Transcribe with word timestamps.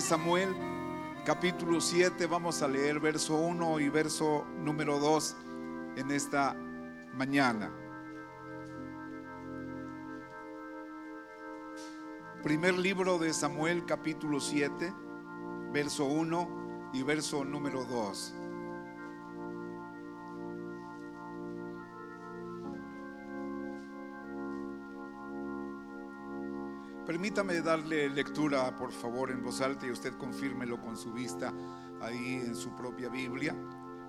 Samuel, 0.00 0.54
capítulo 1.24 1.80
7, 1.80 2.26
vamos 2.26 2.62
a 2.62 2.68
leer 2.68 3.00
verso 3.00 3.36
1 3.36 3.80
y 3.80 3.88
verso 3.88 4.46
número 4.58 4.98
2 4.98 5.36
en 5.96 6.10
esta 6.10 6.54
mañana. 7.14 7.70
Primer 12.42 12.74
libro 12.78 13.18
de 13.18 13.32
Samuel, 13.32 13.84
capítulo 13.84 14.40
7, 14.40 14.94
verso 15.72 16.04
1 16.04 16.90
y 16.92 17.02
verso 17.02 17.44
número 17.44 17.84
2. 17.84 18.34
Permítame 27.06 27.60
darle 27.62 28.08
lectura, 28.08 28.76
por 28.78 28.92
favor, 28.92 29.32
en 29.32 29.42
voz 29.42 29.60
alta 29.60 29.86
y 29.86 29.90
usted 29.90 30.12
confírmelo 30.18 30.80
con 30.80 30.96
su 30.96 31.12
vista 31.12 31.52
ahí 32.00 32.40
en 32.46 32.54
su 32.54 32.76
propia 32.76 33.08
Biblia. 33.08 33.56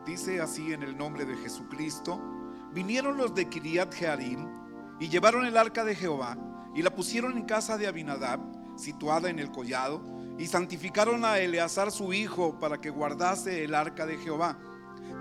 Dice 0.06 0.40
así 0.40 0.74
en 0.74 0.84
el 0.84 0.96
nombre 0.96 1.26
de 1.26 1.36
Jesucristo: 1.38 2.22
Vinieron 2.72 3.18
los 3.18 3.34
de 3.34 3.50
Kiriat 3.50 3.92
Jearim 3.96 4.48
y 5.00 5.10
llevaron 5.10 5.46
el 5.46 5.58
arca 5.58 5.84
de 5.84 5.96
Jehová 5.96 6.38
y 6.76 6.84
la 6.84 6.94
pusieron 6.94 7.36
en 7.36 7.46
casa 7.46 7.80
de 7.80 7.88
Abinadab, 7.88 8.40
situada 8.78 9.30
en 9.32 9.40
el 9.40 9.50
collado, 9.50 10.04
y 10.38 10.46
santificaron 10.46 11.26
a 11.26 11.40
Eleazar 11.40 11.92
su 11.92 12.14
hijo 12.14 12.60
para 12.60 12.80
que 12.80 12.92
guardase 12.92 13.64
el 13.64 13.74
arca 13.74 14.06
de 14.06 14.18
Jehová. 14.18 14.60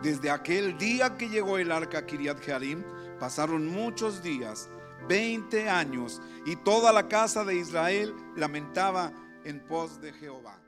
Desde 0.02 0.30
aquel 0.30 0.76
día 0.76 1.16
que 1.16 1.30
llegó 1.30 1.56
el 1.56 1.72
arca 1.72 1.98
a 1.98 2.06
Kiriat 2.06 2.38
Jearim, 2.40 2.84
pasaron 3.18 3.66
muchos 3.66 4.22
días 4.22 4.68
20 5.08 5.68
años 5.68 6.20
y 6.46 6.56
toda 6.56 6.92
la 6.92 7.08
casa 7.08 7.44
de 7.44 7.56
Israel 7.56 8.14
lamentaba 8.36 9.12
en 9.44 9.60
pos 9.60 10.00
de 10.00 10.12
Jehová. 10.12 10.58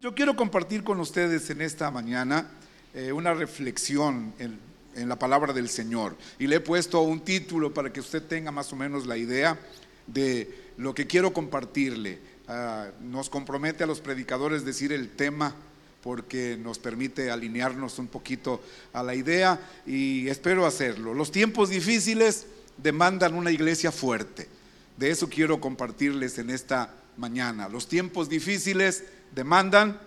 Yo 0.00 0.14
quiero 0.14 0.34
compartir 0.34 0.82
con 0.82 0.98
ustedes 1.00 1.48
en 1.50 1.60
esta 1.60 1.90
mañana 1.90 2.50
eh, 2.94 3.12
una 3.12 3.34
reflexión 3.34 4.34
en, 4.38 4.58
la 4.94 5.18
palabra 5.18 5.54
del 5.54 5.70
Señor 5.70 6.16
y 6.38 6.46
le 6.46 6.56
he 6.56 6.60
puesto 6.60 7.00
un 7.00 7.20
título 7.20 7.72
para 7.72 7.90
que 7.90 8.00
usted 8.00 8.22
tenga 8.22 8.50
más 8.50 8.72
o 8.74 8.76
menos 8.76 9.06
la 9.06 9.16
idea 9.16 9.58
de 10.06 10.72
lo 10.76 10.94
que 10.94 11.06
quiero 11.06 11.32
compartirle. 11.32 12.18
Uh, 12.48 13.02
nos 13.02 13.30
compromete 13.30 13.84
a 13.84 13.86
los 13.86 14.00
predicadores 14.00 14.66
decir 14.66 14.92
el 14.92 15.10
tema 15.10 15.54
porque 16.02 16.58
nos 16.60 16.78
permite 16.78 17.30
alinearnos 17.30 17.98
un 17.98 18.08
poquito 18.08 18.60
a 18.92 19.02
la 19.02 19.14
idea 19.14 19.58
y 19.86 20.28
espero 20.28 20.66
hacerlo. 20.66 21.14
Los 21.14 21.30
tiempos 21.30 21.70
difíciles 21.70 22.46
demandan 22.76 23.34
una 23.34 23.50
iglesia 23.50 23.92
fuerte. 23.92 24.48
De 24.96 25.10
eso 25.10 25.28
quiero 25.28 25.60
compartirles 25.60 26.38
en 26.38 26.50
esta 26.50 26.94
mañana. 27.16 27.68
Los 27.68 27.88
tiempos 27.88 28.28
difíciles 28.28 29.04
demandan 29.34 30.00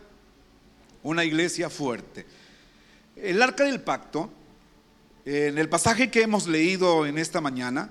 una 1.03 1.23
iglesia 1.23 1.69
fuerte. 1.69 2.25
El 3.15 3.41
arca 3.41 3.63
del 3.63 3.81
pacto, 3.81 4.29
en 5.25 5.57
el 5.57 5.69
pasaje 5.69 6.11
que 6.11 6.21
hemos 6.21 6.47
leído 6.47 7.05
en 7.05 7.17
esta 7.17 7.41
mañana, 7.41 7.89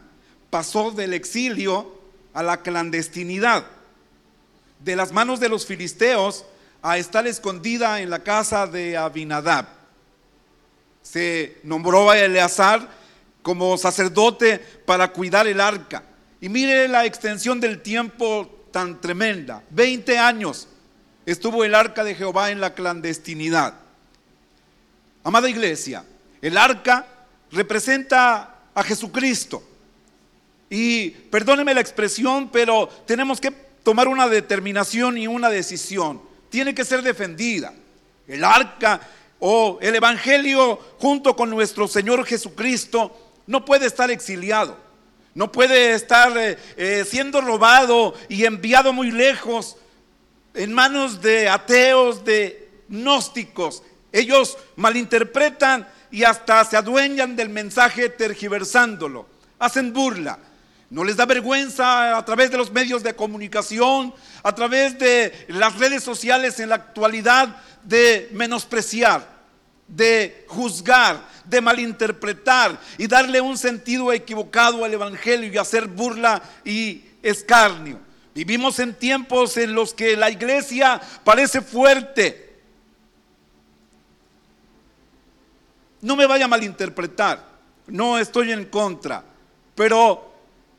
pasó 0.50 0.90
del 0.90 1.14
exilio 1.14 2.00
a 2.32 2.42
la 2.42 2.62
clandestinidad, 2.62 3.66
de 4.80 4.96
las 4.96 5.12
manos 5.12 5.40
de 5.40 5.48
los 5.48 5.66
filisteos 5.66 6.44
a 6.82 6.98
estar 6.98 7.26
escondida 7.26 8.00
en 8.00 8.10
la 8.10 8.22
casa 8.22 8.66
de 8.66 8.96
Abinadab. 8.96 9.66
Se 11.02 11.58
nombró 11.62 12.10
a 12.10 12.18
Eleazar 12.18 12.88
como 13.44 13.76
sacerdote 13.76 14.58
para 14.58 15.12
cuidar 15.12 15.46
el 15.46 15.60
arca. 15.60 16.02
Y 16.40 16.48
mire 16.48 16.88
la 16.88 17.04
extensión 17.04 17.60
del 17.60 17.82
tiempo 17.82 18.66
tan 18.72 19.02
tremenda. 19.02 19.62
20 19.68 20.18
años 20.18 20.66
estuvo 21.26 21.62
el 21.62 21.74
arca 21.74 22.02
de 22.02 22.14
Jehová 22.14 22.50
en 22.50 22.60
la 22.60 22.74
clandestinidad. 22.74 23.74
Amada 25.22 25.50
iglesia, 25.50 26.06
el 26.40 26.56
arca 26.56 27.06
representa 27.52 28.62
a 28.74 28.82
Jesucristo. 28.82 29.62
Y 30.70 31.10
perdóneme 31.10 31.74
la 31.74 31.82
expresión, 31.82 32.48
pero 32.50 32.88
tenemos 33.06 33.42
que 33.42 33.50
tomar 33.82 34.08
una 34.08 34.26
determinación 34.26 35.18
y 35.18 35.26
una 35.26 35.50
decisión. 35.50 36.22
Tiene 36.48 36.74
que 36.74 36.86
ser 36.86 37.02
defendida. 37.02 37.74
El 38.26 38.42
arca 38.42 39.02
o 39.38 39.78
el 39.82 39.94
Evangelio 39.94 40.76
junto 40.98 41.36
con 41.36 41.50
nuestro 41.50 41.86
Señor 41.86 42.24
Jesucristo 42.24 43.23
no 43.46 43.64
puede 43.64 43.86
estar 43.86 44.10
exiliado, 44.10 44.76
no 45.34 45.50
puede 45.52 45.92
estar 45.92 46.36
eh, 46.36 46.58
eh, 46.76 47.04
siendo 47.08 47.40
robado 47.40 48.14
y 48.28 48.44
enviado 48.44 48.92
muy 48.92 49.10
lejos 49.10 49.76
en 50.54 50.72
manos 50.72 51.20
de 51.20 51.48
ateos, 51.48 52.24
de 52.24 52.70
gnósticos. 52.88 53.82
Ellos 54.12 54.56
malinterpretan 54.76 55.88
y 56.10 56.22
hasta 56.22 56.64
se 56.64 56.76
adueñan 56.76 57.34
del 57.34 57.48
mensaje 57.48 58.08
tergiversándolo, 58.08 59.26
hacen 59.58 59.92
burla. 59.92 60.38
No 60.90 61.02
les 61.02 61.16
da 61.16 61.26
vergüenza 61.26 62.16
a 62.16 62.24
través 62.24 62.52
de 62.52 62.56
los 62.56 62.70
medios 62.70 63.02
de 63.02 63.16
comunicación, 63.16 64.14
a 64.44 64.54
través 64.54 64.96
de 64.96 65.46
las 65.48 65.76
redes 65.76 66.04
sociales 66.04 66.60
en 66.60 66.68
la 66.68 66.76
actualidad, 66.76 67.56
de 67.82 68.28
menospreciar, 68.32 69.26
de 69.88 70.44
juzgar, 70.48 71.26
de 71.44 71.60
malinterpretar 71.60 72.78
y 72.98 73.06
darle 73.06 73.40
un 73.40 73.58
sentido 73.58 74.12
equivocado 74.12 74.84
al 74.84 74.94
Evangelio 74.94 75.52
y 75.52 75.58
hacer 75.58 75.86
burla 75.86 76.42
y 76.64 77.04
escarnio. 77.22 78.00
Vivimos 78.34 78.78
en 78.78 78.94
tiempos 78.94 79.56
en 79.56 79.74
los 79.74 79.94
que 79.94 80.16
la 80.16 80.30
iglesia 80.30 81.00
parece 81.22 81.60
fuerte. 81.60 82.60
No 86.00 86.16
me 86.16 86.26
vaya 86.26 86.44
a 86.44 86.48
malinterpretar, 86.48 87.44
no 87.86 88.18
estoy 88.18 88.52
en 88.52 88.66
contra, 88.66 89.24
pero 89.74 90.34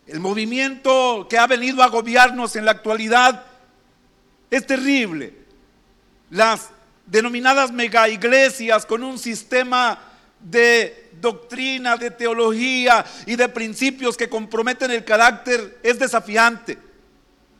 el 0.05 0.19
movimiento 0.19 1.25
que 1.27 1.37
ha 1.37 1.47
venido 1.47 1.81
a 1.81 1.87
gobiernos 1.87 2.55
en 2.55 2.65
la 2.65 2.71
actualidad 2.71 3.45
es 4.51 4.67
terrible. 4.67 5.33
Las 6.29 6.69
denominadas 7.05 7.71
mega 7.71 8.07
iglesias 8.09 8.85
con 8.85 9.03
un 9.03 9.17
sistema 9.17 9.99
de 10.39 11.11
doctrina, 11.19 11.97
de 11.97 12.11
teología 12.11 13.05
y 13.25 13.35
de 13.35 13.49
principios 13.49 14.17
que 14.17 14.29
comprometen 14.29 14.91
el 14.91 15.03
carácter 15.03 15.79
es 15.81 15.97
desafiante, 15.99 16.77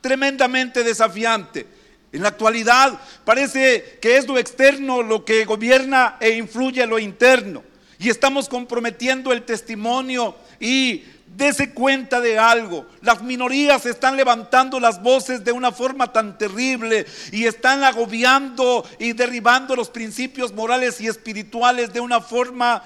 tremendamente 0.01 0.83
desafiante. 0.83 1.65
En 2.11 2.21
la 2.21 2.29
actualidad 2.29 2.99
parece 3.25 3.97
que 4.01 4.17
es 4.17 4.27
lo 4.27 4.37
externo 4.37 5.03
lo 5.03 5.25
que 5.25 5.45
gobierna 5.45 6.17
e 6.19 6.31
influye 6.31 6.85
lo 6.85 6.99
interno. 6.99 7.63
Y 7.99 8.09
estamos 8.09 8.49
comprometiendo 8.49 9.31
el 9.31 9.43
testimonio 9.43 10.35
y 10.59 11.03
Dese 11.35 11.71
cuenta 11.73 12.21
de 12.21 12.39
algo. 12.39 12.85
Las 13.01 13.21
minorías 13.21 13.85
están 13.85 14.15
levantando 14.15 14.79
las 14.79 15.01
voces 15.01 15.43
de 15.43 15.51
una 15.51 15.73
forma 15.73 16.13
tan 16.13 16.37
terrible 16.37 17.05
y 17.33 17.45
están 17.45 17.83
agobiando 17.83 18.87
y 18.99 19.11
derribando 19.11 19.75
los 19.75 19.89
principios 19.89 20.53
morales 20.53 21.01
y 21.01 21.07
espirituales 21.07 21.91
de 21.91 21.99
una 21.99 22.21
forma 22.21 22.83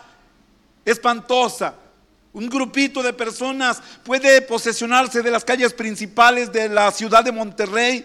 espantosa. 0.83 1.75
Un 2.33 2.49
grupito 2.49 3.03
de 3.03 3.13
personas 3.13 3.83
puede 4.03 4.41
posesionarse 4.41 5.21
de 5.21 5.29
las 5.29 5.45
calles 5.45 5.71
principales 5.71 6.51
de 6.51 6.69
la 6.69 6.89
ciudad 6.91 7.23
de 7.23 7.31
Monterrey, 7.31 8.03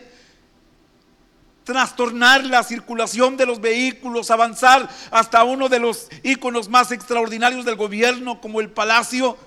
trastornar 1.64 2.44
la 2.44 2.62
circulación 2.62 3.38
de 3.38 3.46
los 3.46 3.62
vehículos, 3.62 4.30
avanzar 4.30 4.90
hasta 5.10 5.42
uno 5.44 5.70
de 5.70 5.78
los 5.78 6.08
íconos 6.22 6.68
más 6.68 6.92
extraordinarios 6.92 7.64
del 7.64 7.76
gobierno 7.76 8.42
como 8.42 8.60
el 8.60 8.68
Palacio 8.68 9.38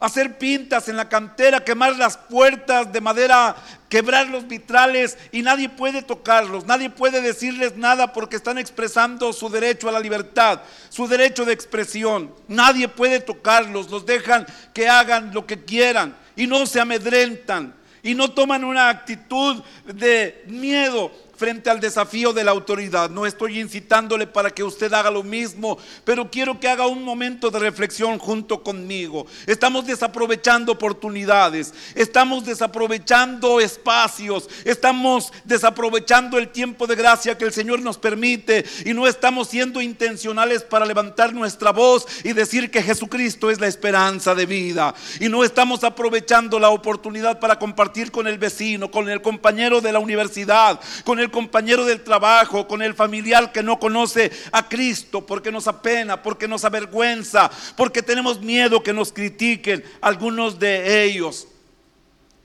hacer 0.00 0.38
pintas 0.38 0.88
en 0.88 0.96
la 0.96 1.08
cantera, 1.08 1.64
quemar 1.64 1.96
las 1.96 2.16
puertas 2.16 2.92
de 2.92 3.00
madera, 3.00 3.56
quebrar 3.88 4.28
los 4.28 4.46
vitrales 4.46 5.16
y 5.32 5.42
nadie 5.42 5.68
puede 5.68 6.02
tocarlos, 6.02 6.66
nadie 6.66 6.90
puede 6.90 7.20
decirles 7.20 7.76
nada 7.76 8.12
porque 8.12 8.36
están 8.36 8.58
expresando 8.58 9.32
su 9.32 9.48
derecho 9.48 9.88
a 9.88 9.92
la 9.92 10.00
libertad, 10.00 10.60
su 10.88 11.06
derecho 11.06 11.44
de 11.44 11.52
expresión. 11.52 12.34
Nadie 12.48 12.88
puede 12.88 13.20
tocarlos, 13.20 13.90
los 13.90 14.04
dejan 14.04 14.46
que 14.72 14.88
hagan 14.88 15.32
lo 15.32 15.46
que 15.46 15.64
quieran 15.64 16.16
y 16.36 16.46
no 16.46 16.66
se 16.66 16.80
amedrentan 16.80 17.74
y 18.02 18.14
no 18.14 18.30
toman 18.30 18.64
una 18.64 18.90
actitud 18.90 19.62
de 19.86 20.44
miedo 20.46 21.10
frente 21.44 21.68
al 21.68 21.78
desafío 21.78 22.32
de 22.32 22.42
la 22.42 22.52
autoridad. 22.52 23.10
No 23.10 23.26
estoy 23.26 23.60
incitándole 23.60 24.26
para 24.26 24.48
que 24.50 24.64
usted 24.64 24.90
haga 24.94 25.10
lo 25.10 25.22
mismo, 25.22 25.76
pero 26.02 26.30
quiero 26.30 26.58
que 26.58 26.68
haga 26.68 26.86
un 26.86 27.02
momento 27.02 27.50
de 27.50 27.58
reflexión 27.58 28.18
junto 28.18 28.62
conmigo. 28.62 29.26
Estamos 29.46 29.84
desaprovechando 29.84 30.72
oportunidades, 30.72 31.74
estamos 31.94 32.46
desaprovechando 32.46 33.60
espacios, 33.60 34.48
estamos 34.64 35.34
desaprovechando 35.44 36.38
el 36.38 36.48
tiempo 36.48 36.86
de 36.86 36.94
gracia 36.94 37.36
que 37.36 37.44
el 37.44 37.52
Señor 37.52 37.80
nos 37.80 37.98
permite 37.98 38.64
y 38.86 38.94
no 38.94 39.06
estamos 39.06 39.48
siendo 39.48 39.82
intencionales 39.82 40.62
para 40.62 40.86
levantar 40.86 41.34
nuestra 41.34 41.72
voz 41.72 42.06
y 42.24 42.32
decir 42.32 42.70
que 42.70 42.82
Jesucristo 42.82 43.50
es 43.50 43.60
la 43.60 43.66
esperanza 43.66 44.34
de 44.34 44.46
vida. 44.46 44.94
Y 45.20 45.28
no 45.28 45.44
estamos 45.44 45.84
aprovechando 45.84 46.58
la 46.58 46.70
oportunidad 46.70 47.38
para 47.38 47.58
compartir 47.58 48.10
con 48.10 48.26
el 48.26 48.38
vecino, 48.38 48.90
con 48.90 49.10
el 49.10 49.20
compañero 49.20 49.82
de 49.82 49.92
la 49.92 49.98
universidad, 49.98 50.80
con 51.04 51.18
el 51.18 51.33
compañero 51.34 51.84
del 51.84 52.04
trabajo, 52.04 52.68
con 52.68 52.80
el 52.80 52.94
familiar 52.94 53.50
que 53.50 53.60
no 53.60 53.80
conoce 53.80 54.30
a 54.52 54.68
Cristo, 54.68 55.26
porque 55.26 55.50
nos 55.50 55.66
apena, 55.66 56.22
porque 56.22 56.46
nos 56.46 56.64
avergüenza, 56.64 57.50
porque 57.76 58.02
tenemos 58.02 58.40
miedo 58.40 58.84
que 58.84 58.92
nos 58.92 59.12
critiquen 59.12 59.82
algunos 60.00 60.60
de 60.60 61.02
ellos. 61.02 61.48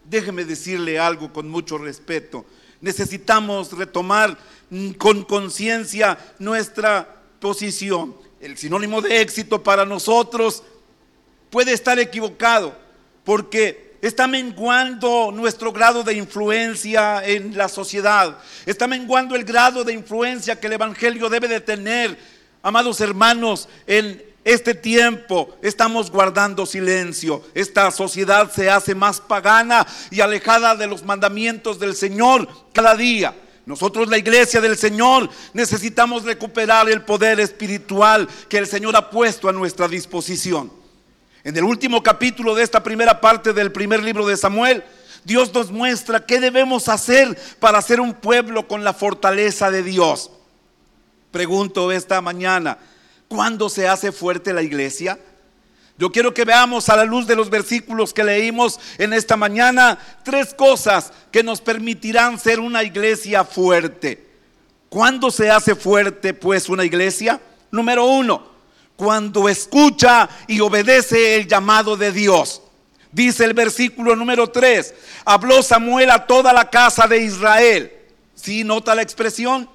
Déjeme 0.05 0.43
decirle 0.43 0.97
algo 0.97 1.31
con 1.31 1.47
mucho 1.47 1.77
respeto. 1.77 2.45
Necesitamos 2.81 3.73
retomar 3.73 4.35
con 4.97 5.23
conciencia 5.23 6.17
nuestra 6.39 7.21
posición. 7.39 8.15
El 8.41 8.57
sinónimo 8.57 9.03
de 9.03 9.21
éxito 9.21 9.61
para 9.61 9.85
nosotros 9.85 10.63
puede 11.51 11.73
estar 11.73 11.99
equivocado 11.99 12.75
porque 13.23 13.88
está 14.01 14.27
menguando 14.27 15.31
nuestro 15.33 15.71
grado 15.71 16.03
de 16.03 16.13
influencia 16.13 17.25
en 17.25 17.57
la 17.57 17.67
sociedad. 17.67 18.37
Está 18.65 18.87
menguando 18.87 19.35
el 19.35 19.43
grado 19.43 19.83
de 19.83 19.93
influencia 19.93 20.59
que 20.59 20.67
el 20.67 20.73
Evangelio 20.73 21.29
debe 21.29 21.47
de 21.47 21.61
tener. 21.61 22.17
Amados 22.61 23.01
hermanos, 23.01 23.67
en 23.87 24.23
este 24.43 24.73
tiempo 24.73 25.57
estamos 25.61 26.09
guardando 26.09 26.65
silencio. 26.65 27.43
Esta 27.53 27.91
sociedad 27.91 28.51
se 28.51 28.69
hace 28.69 28.95
más 28.95 29.19
pagana 29.19 29.85
y 30.11 30.21
alejada 30.21 30.75
de 30.75 30.87
los 30.87 31.03
mandamientos 31.03 31.79
del 31.79 31.95
Señor 31.95 32.47
cada 32.73 32.95
día. 32.95 33.35
Nosotros, 33.65 34.07
la 34.07 34.17
iglesia 34.17 34.61
del 34.61 34.77
Señor, 34.77 35.29
necesitamos 35.53 36.23
recuperar 36.23 36.89
el 36.89 37.03
poder 37.03 37.39
espiritual 37.39 38.27
que 38.47 38.57
el 38.57 38.65
Señor 38.65 38.95
ha 38.95 39.11
puesto 39.11 39.47
a 39.47 39.53
nuestra 39.53 39.87
disposición. 39.87 40.78
En 41.43 41.55
el 41.55 41.63
último 41.63 42.03
capítulo 42.03 42.53
de 42.53 42.63
esta 42.63 42.83
primera 42.83 43.21
parte 43.21 43.53
del 43.53 43.71
primer 43.71 44.03
libro 44.03 44.27
de 44.27 44.35
Samuel, 44.35 44.83
Dios 45.23 45.53
nos 45.53 45.71
muestra 45.71 46.25
qué 46.25 46.39
debemos 46.39 46.89
hacer 46.89 47.37
para 47.59 47.81
ser 47.81 48.01
un 48.01 48.13
pueblo 48.13 48.67
con 48.67 48.83
la 48.83 48.93
fortaleza 48.93 49.71
de 49.71 49.83
Dios. 49.83 50.31
Pregunto 51.31 51.91
esta 51.91 52.21
mañana, 52.21 52.77
¿cuándo 53.27 53.69
se 53.69 53.87
hace 53.87 54.11
fuerte 54.11 54.53
la 54.53 54.63
iglesia? 54.63 55.17
Yo 55.97 56.11
quiero 56.11 56.33
que 56.33 56.45
veamos 56.45 56.89
a 56.89 56.95
la 56.95 57.03
luz 57.05 57.27
de 57.27 57.35
los 57.35 57.49
versículos 57.49 58.13
que 58.13 58.23
leímos 58.23 58.79
en 58.97 59.13
esta 59.13 59.37
mañana 59.37 59.97
tres 60.23 60.53
cosas 60.53 61.11
que 61.31 61.43
nos 61.43 61.61
permitirán 61.61 62.39
ser 62.39 62.59
una 62.59 62.83
iglesia 62.83 63.43
fuerte. 63.43 64.27
¿Cuándo 64.89 65.29
se 65.29 65.51
hace 65.51 65.75
fuerte 65.75 66.33
pues 66.33 66.67
una 66.67 66.83
iglesia? 66.85 67.39
Número 67.69 68.05
uno, 68.05 68.48
cuando 68.99 69.47
escucha 69.47 70.27
y 70.45 70.59
obedece 70.59 71.37
el 71.37 71.47
llamado 71.47 71.95
de 71.95 72.11
Dios. 72.11 72.61
Dice 73.13 73.45
el 73.45 73.53
versículo 73.53 74.13
número 74.13 74.47
3, 74.47 74.93
habló 75.23 75.63
Samuel 75.63 76.11
a 76.11 76.27
toda 76.27 76.51
la 76.51 76.69
casa 76.69 77.07
de 77.07 77.19
Israel. 77.19 77.93
¿Sí 78.35 78.65
nota 78.65 78.93
la 78.93 79.01
expresión? 79.01 79.69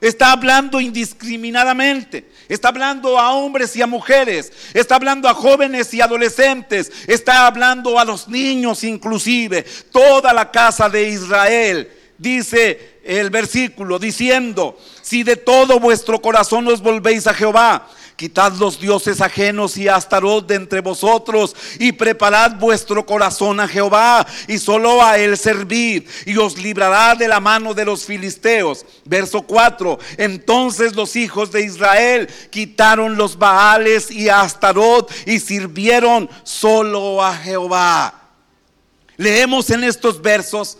Está 0.00 0.30
hablando 0.30 0.80
indiscriminadamente. 0.80 2.30
Está 2.48 2.68
hablando 2.68 3.18
a 3.18 3.32
hombres 3.32 3.74
y 3.74 3.82
a 3.82 3.88
mujeres. 3.88 4.52
Está 4.72 4.94
hablando 4.94 5.28
a 5.28 5.34
jóvenes 5.34 5.92
y 5.92 6.00
adolescentes. 6.00 6.92
Está 7.08 7.48
hablando 7.48 7.98
a 7.98 8.04
los 8.04 8.28
niños 8.28 8.84
inclusive. 8.84 9.64
Toda 9.90 10.32
la 10.32 10.48
casa 10.48 10.88
de 10.88 11.08
Israel. 11.08 11.90
Dice 12.18 13.00
el 13.02 13.30
versículo 13.30 13.98
diciendo, 13.98 14.78
si 15.02 15.24
de 15.24 15.34
todo 15.34 15.80
vuestro 15.80 16.22
corazón 16.22 16.68
os 16.68 16.80
volvéis 16.80 17.26
a 17.26 17.34
Jehová 17.34 17.88
Quitad 18.22 18.52
los 18.52 18.78
dioses 18.78 19.20
ajenos 19.20 19.76
y 19.76 19.88
Astarot 19.88 20.46
de 20.46 20.54
entre 20.54 20.80
vosotros 20.80 21.56
y 21.80 21.90
preparad 21.90 22.54
vuestro 22.54 23.04
corazón 23.04 23.58
a 23.58 23.66
Jehová 23.66 24.24
y 24.46 24.58
solo 24.58 25.02
a 25.02 25.18
él 25.18 25.36
servid 25.36 26.04
y 26.24 26.36
os 26.36 26.56
librará 26.56 27.16
de 27.16 27.26
la 27.26 27.40
mano 27.40 27.74
de 27.74 27.84
los 27.84 28.04
filisteos. 28.04 28.86
Verso 29.04 29.42
4. 29.42 29.98
Entonces 30.18 30.94
los 30.94 31.16
hijos 31.16 31.50
de 31.50 31.64
Israel 31.64 32.28
quitaron 32.50 33.16
los 33.16 33.36
Baales 33.36 34.08
y 34.08 34.28
Astarot 34.28 35.10
y 35.26 35.40
sirvieron 35.40 36.30
solo 36.44 37.24
a 37.24 37.34
Jehová. 37.34 38.20
Leemos 39.16 39.68
en 39.70 39.82
estos 39.82 40.22
versos 40.22 40.78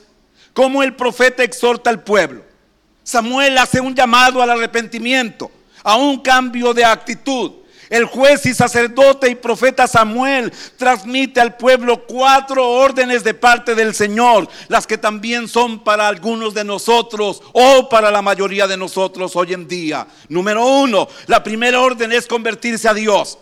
cómo 0.55 0.85
el 0.85 0.95
profeta 0.95 1.43
exhorta 1.43 1.91
al 1.91 2.05
pueblo. 2.05 2.45
Samuel 3.03 3.59
hace 3.59 3.81
un 3.81 3.97
llamado 3.97 4.41
al 4.41 4.51
arrepentimiento 4.51 5.51
a 5.83 5.97
un 5.97 6.21
cambio 6.21 6.75
de 6.75 6.85
actitud. 6.85 7.53
El 7.93 8.07
juez 8.07 8.47
y 8.47 8.55
sacerdote 8.55 9.29
y 9.29 9.35
profeta 9.35 9.87
Samuel 9.87 10.51
transmite 10.79 11.43
al 11.43 11.59
pueblo 11.59 12.07
cuatro 12.07 12.67
órdenes 12.67 13.23
de 13.23 13.35
parte 13.35 13.75
del 13.75 13.95
Señor, 13.95 14.49
las 14.69 14.87
que 14.87 14.97
también 14.97 15.47
son 15.47 15.85
para 15.85 16.09
algunos 16.09 16.55
de 16.55 16.65
nosotros 16.65 17.43
o 17.53 17.91
para 17.91 18.11
la 18.11 18.23
mayoría 18.23 18.67
de 18.67 18.79
nosotros 18.79 19.37
hoy 19.37 19.53
en 19.53 19.69
día. 19.69 20.07
Número 20.31 20.65
uno, 20.65 21.07
la 21.27 21.45
primera 21.45 21.83
orden 21.83 22.13
es 22.13 22.27
convertirse 22.27 22.89
a 22.89 22.95
Dios. 22.95 23.39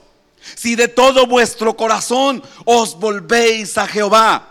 Si 0.57 0.75
de 0.75 0.89
todo 0.89 1.29
vuestro 1.29 1.77
corazón 1.77 2.43
os 2.65 2.99
volvéis 2.99 3.79
a 3.79 3.87
Jehová. 3.87 4.49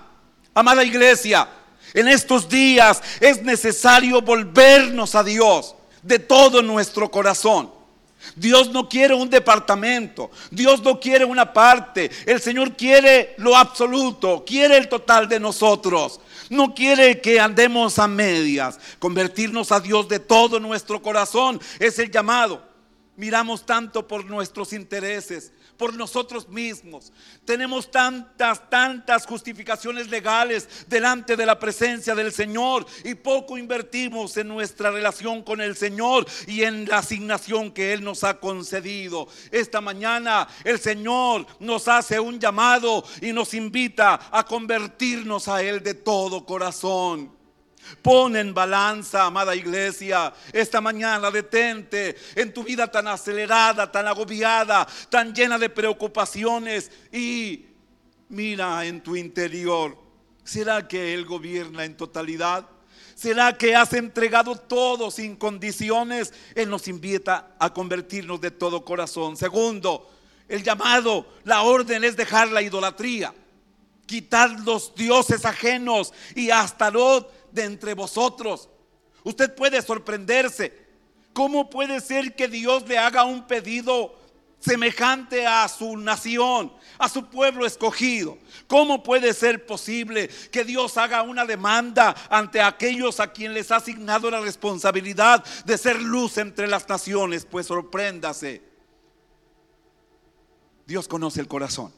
Amada 0.54 0.86
iglesia, 0.86 1.50
en 1.94 2.08
estos 2.08 2.48
días 2.48 3.02
es 3.20 3.44
necesario 3.44 4.22
volvernos 4.22 5.14
a 5.16 5.26
Dios 5.26 5.76
de 6.04 6.20
todo 6.20 6.62
nuestro 6.62 7.12
corazón. 7.12 7.79
Dios 8.36 8.72
no 8.72 8.88
quiere 8.88 9.14
un 9.14 9.30
departamento, 9.30 10.30
Dios 10.52 10.82
no 10.84 11.00
quiere 11.00 11.26
una 11.26 11.54
parte, 11.54 12.10
el 12.26 12.42
Señor 12.42 12.76
quiere 12.76 13.34
lo 13.38 13.56
absoluto, 13.56 14.44
quiere 14.46 14.78
el 14.78 14.90
total 14.90 15.28
de 15.28 15.40
nosotros. 15.40 16.20
No 16.50 16.74
quiere 16.74 17.22
que 17.22 17.40
andemos 17.40 18.00
a 18.00 18.08
medias, 18.08 18.80
convertirnos 18.98 19.72
a 19.72 19.80
Dios 19.80 20.08
de 20.08 20.20
todo 20.20 20.60
nuestro 20.60 21.02
corazón 21.02 21.62
es 21.80 22.00
el 22.00 22.10
llamado. 22.10 22.68
Miramos 23.16 23.66
tanto 23.66 24.08
por 24.08 24.26
nuestros 24.26 24.74
intereses, 24.74 25.52
por 25.80 25.96
nosotros 25.96 26.50
mismos. 26.50 27.14
Tenemos 27.46 27.90
tantas, 27.90 28.70
tantas 28.70 29.26
justificaciones 29.26 30.10
legales 30.10 30.68
delante 30.88 31.38
de 31.38 31.46
la 31.46 31.58
presencia 31.58 32.14
del 32.14 32.34
Señor 32.34 32.86
y 33.06 33.16
poco 33.16 33.58
invertimos 33.58 34.36
en 34.36 34.50
nuestra 34.50 34.92
relación 34.92 35.42
con 35.42 35.62
el 35.62 35.78
Señor 35.78 36.28
y 36.48 36.64
en 36.64 36.86
la 36.86 36.98
asignación 36.98 37.72
que 37.72 37.94
Él 37.94 38.04
nos 38.04 38.26
ha 38.26 38.42
concedido. 38.42 39.30
Esta 39.52 39.80
mañana 39.80 40.50
el 40.66 40.80
Señor 40.80 41.48
nos 41.62 41.88
hace 41.88 42.20
un 42.20 42.42
llamado 42.42 43.06
y 43.22 43.32
nos 43.32 43.54
invita 43.54 44.20
a 44.32 44.46
convertirnos 44.46 45.48
a 45.48 45.64
Él 45.64 45.82
de 45.82 45.94
todo 45.94 46.46
corazón. 46.46 47.39
Pon 48.02 48.36
en 48.36 48.54
balanza, 48.54 49.26
amada 49.26 49.56
iglesia, 49.56 50.34
esta 50.54 50.82
mañana 50.82 51.32
detente 51.32 52.16
en 52.36 52.54
tu 52.54 52.64
vida 52.64 52.92
tan 52.92 53.08
acelerada, 53.08 53.92
tan 53.92 54.08
agobiada, 54.08 54.88
tan 55.10 55.34
llena 55.34 55.58
de 55.58 55.70
preocupaciones 55.70 56.92
y 57.12 57.66
mira 58.30 58.86
en 58.86 59.02
tu 59.02 59.16
interior. 59.16 59.98
¿Será 60.44 60.88
que 60.88 61.14
Él 61.14 61.26
gobierna 61.26 61.86
en 61.86 61.96
totalidad? 61.96 62.66
¿Será 63.20 63.58
que 63.58 63.76
has 63.76 63.92
entregado 63.94 64.56
todo 64.56 65.12
sin 65.12 65.36
condiciones? 65.36 66.34
Él 66.56 66.70
nos 66.70 66.88
invita 66.88 67.56
a 67.60 67.74
convertirnos 67.74 68.40
de 68.40 68.50
todo 68.50 68.86
corazón. 68.86 69.36
Segundo, 69.36 70.10
el 70.48 70.64
llamado, 70.64 71.28
la 71.44 71.64
orden 71.64 72.04
es 72.04 72.16
dejar 72.16 72.48
la 72.48 72.62
idolatría, 72.62 73.34
quitar 74.06 74.62
los 74.62 74.96
dioses 74.96 75.46
ajenos 75.46 76.14
y 76.34 76.50
hasta 76.50 76.90
los 76.90 77.26
de 77.52 77.64
entre 77.64 77.94
vosotros. 77.94 78.70
Usted 79.24 79.54
puede 79.56 79.82
sorprenderse. 79.82 80.88
¿Cómo 81.34 81.70
puede 81.70 82.02
ser 82.02 82.36
que 82.36 82.48
Dios 82.48 82.88
le 82.88 82.98
haga 82.98 83.24
un 83.24 83.48
pedido 83.48 84.18
semejante 84.60 85.48
a 85.48 85.68
su 85.68 85.96
nación, 85.96 86.74
a 86.98 87.08
su 87.08 87.30
pueblo 87.30 87.66
escogido? 87.66 88.38
¿Cómo 88.68 89.04
puede 89.04 89.34
ser 89.34 89.66
posible 89.66 90.30
que 90.52 90.64
Dios 90.64 90.98
haga 90.98 91.22
una 91.22 91.46
demanda 91.46 92.16
ante 92.30 92.62
aquellos 92.62 93.20
a 93.20 93.32
quien 93.32 93.54
les 93.54 93.72
ha 93.72 93.78
asignado 93.78 94.30
la 94.30 94.42
responsabilidad 94.42 95.44
de 95.66 95.78
ser 95.78 96.02
luz 96.02 96.38
entre 96.38 96.68
las 96.68 96.88
naciones? 96.90 97.46
Pues 97.46 97.68
sorpréndase. 97.68 98.62
Dios 100.86 101.08
conoce 101.08 101.40
el 101.40 101.48
corazón. 101.48 101.94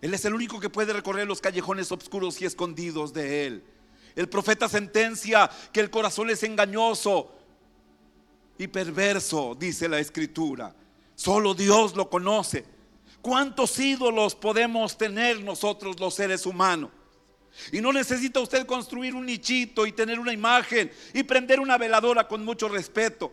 Él 0.00 0.12
es 0.12 0.24
el 0.26 0.34
único 0.34 0.60
que 0.60 0.68
puede 0.68 0.92
recorrer 0.92 1.26
los 1.26 1.40
callejones 1.40 1.90
oscuros 1.90 2.42
y 2.42 2.44
escondidos 2.44 3.14
de 3.14 3.46
Él. 3.46 3.64
El 4.14 4.28
profeta 4.28 4.68
sentencia 4.68 5.50
que 5.72 5.80
el 5.80 5.90
corazón 5.90 6.30
es 6.30 6.42
engañoso 6.42 7.32
y 8.56 8.68
perverso, 8.68 9.56
dice 9.58 9.88
la 9.88 9.98
escritura. 9.98 10.74
Solo 11.14 11.54
Dios 11.54 11.96
lo 11.96 12.08
conoce. 12.08 12.64
¿Cuántos 13.20 13.78
ídolos 13.78 14.34
podemos 14.34 14.96
tener 14.96 15.40
nosotros 15.40 15.98
los 15.98 16.14
seres 16.14 16.46
humanos? 16.46 16.90
Y 17.72 17.80
no 17.80 17.92
necesita 17.92 18.40
usted 18.40 18.66
construir 18.66 19.14
un 19.14 19.26
nichito 19.26 19.86
y 19.86 19.92
tener 19.92 20.18
una 20.18 20.32
imagen 20.32 20.90
y 21.12 21.22
prender 21.22 21.60
una 21.60 21.78
veladora 21.78 22.26
con 22.26 22.44
mucho 22.44 22.68
respeto. 22.68 23.32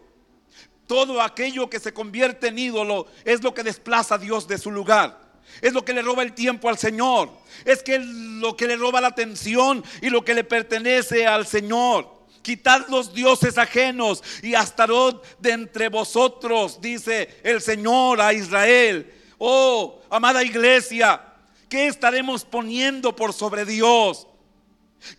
Todo 0.87 1.21
aquello 1.21 1.69
que 1.69 1.79
se 1.79 1.93
convierte 1.93 2.47
en 2.47 2.59
ídolo 2.59 3.07
es 3.25 3.43
lo 3.43 3.53
que 3.53 3.63
desplaza 3.63 4.15
a 4.15 4.17
Dios 4.17 4.47
de 4.47 4.57
su 4.57 4.71
lugar. 4.71 5.20
Es 5.61 5.73
lo 5.73 5.85
que 5.85 5.93
le 5.93 6.01
roba 6.01 6.23
el 6.23 6.33
tiempo 6.33 6.69
al 6.69 6.77
Señor. 6.77 7.29
Es 7.65 7.83
que 7.83 7.99
lo 7.99 8.55
que 8.55 8.67
le 8.67 8.75
roba 8.75 9.01
la 9.01 9.09
atención 9.09 9.83
y 10.01 10.09
lo 10.09 10.23
que 10.23 10.33
le 10.33 10.43
pertenece 10.43 11.27
al 11.27 11.45
Señor. 11.45 12.21
Quitad 12.41 12.87
los 12.87 13.13
dioses 13.13 13.57
ajenos 13.57 14.23
y 14.41 14.55
Astarot 14.55 15.23
de 15.39 15.51
entre 15.51 15.89
vosotros, 15.89 16.81
dice 16.81 17.39
el 17.43 17.61
Señor 17.61 18.19
a 18.19 18.33
Israel. 18.33 19.13
Oh, 19.37 20.01
amada 20.09 20.43
iglesia, 20.43 21.21
¿qué 21.69 21.87
estaremos 21.87 22.43
poniendo 22.43 23.15
por 23.15 23.33
sobre 23.33 23.65
Dios? 23.65 24.27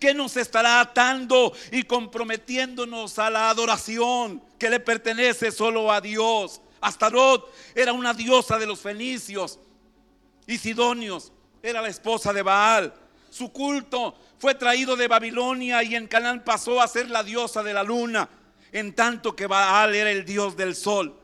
¿Qué 0.00 0.14
nos 0.14 0.36
estará 0.36 0.80
atando 0.80 1.52
y 1.70 1.84
comprometiéndonos 1.84 3.18
a 3.18 3.30
la 3.30 3.50
adoración 3.50 4.42
que 4.58 4.70
le 4.70 4.80
pertenece 4.80 5.52
solo 5.52 5.92
a 5.92 6.00
Dios? 6.00 6.60
Astarot 6.80 7.52
era 7.74 7.92
una 7.92 8.14
diosa 8.14 8.58
de 8.58 8.66
los 8.66 8.80
fenicios 8.80 9.60
y 10.46 10.58
sidonios, 10.58 11.32
era 11.62 11.80
la 11.80 11.88
esposa 11.88 12.32
de 12.32 12.42
Baal. 12.42 12.94
Su 13.30 13.50
culto 13.52 14.14
fue 14.38 14.54
traído 14.54 14.96
de 14.96 15.08
Babilonia 15.08 15.82
y 15.82 15.94
en 15.94 16.06
Canaán 16.06 16.44
pasó 16.44 16.80
a 16.80 16.88
ser 16.88 17.08
la 17.10 17.22
diosa 17.22 17.62
de 17.62 17.72
la 17.72 17.82
luna, 17.82 18.28
en 18.72 18.94
tanto 18.94 19.34
que 19.34 19.46
Baal 19.46 19.94
era 19.94 20.10
el 20.10 20.24
dios 20.24 20.56
del 20.56 20.74
sol. 20.74 21.18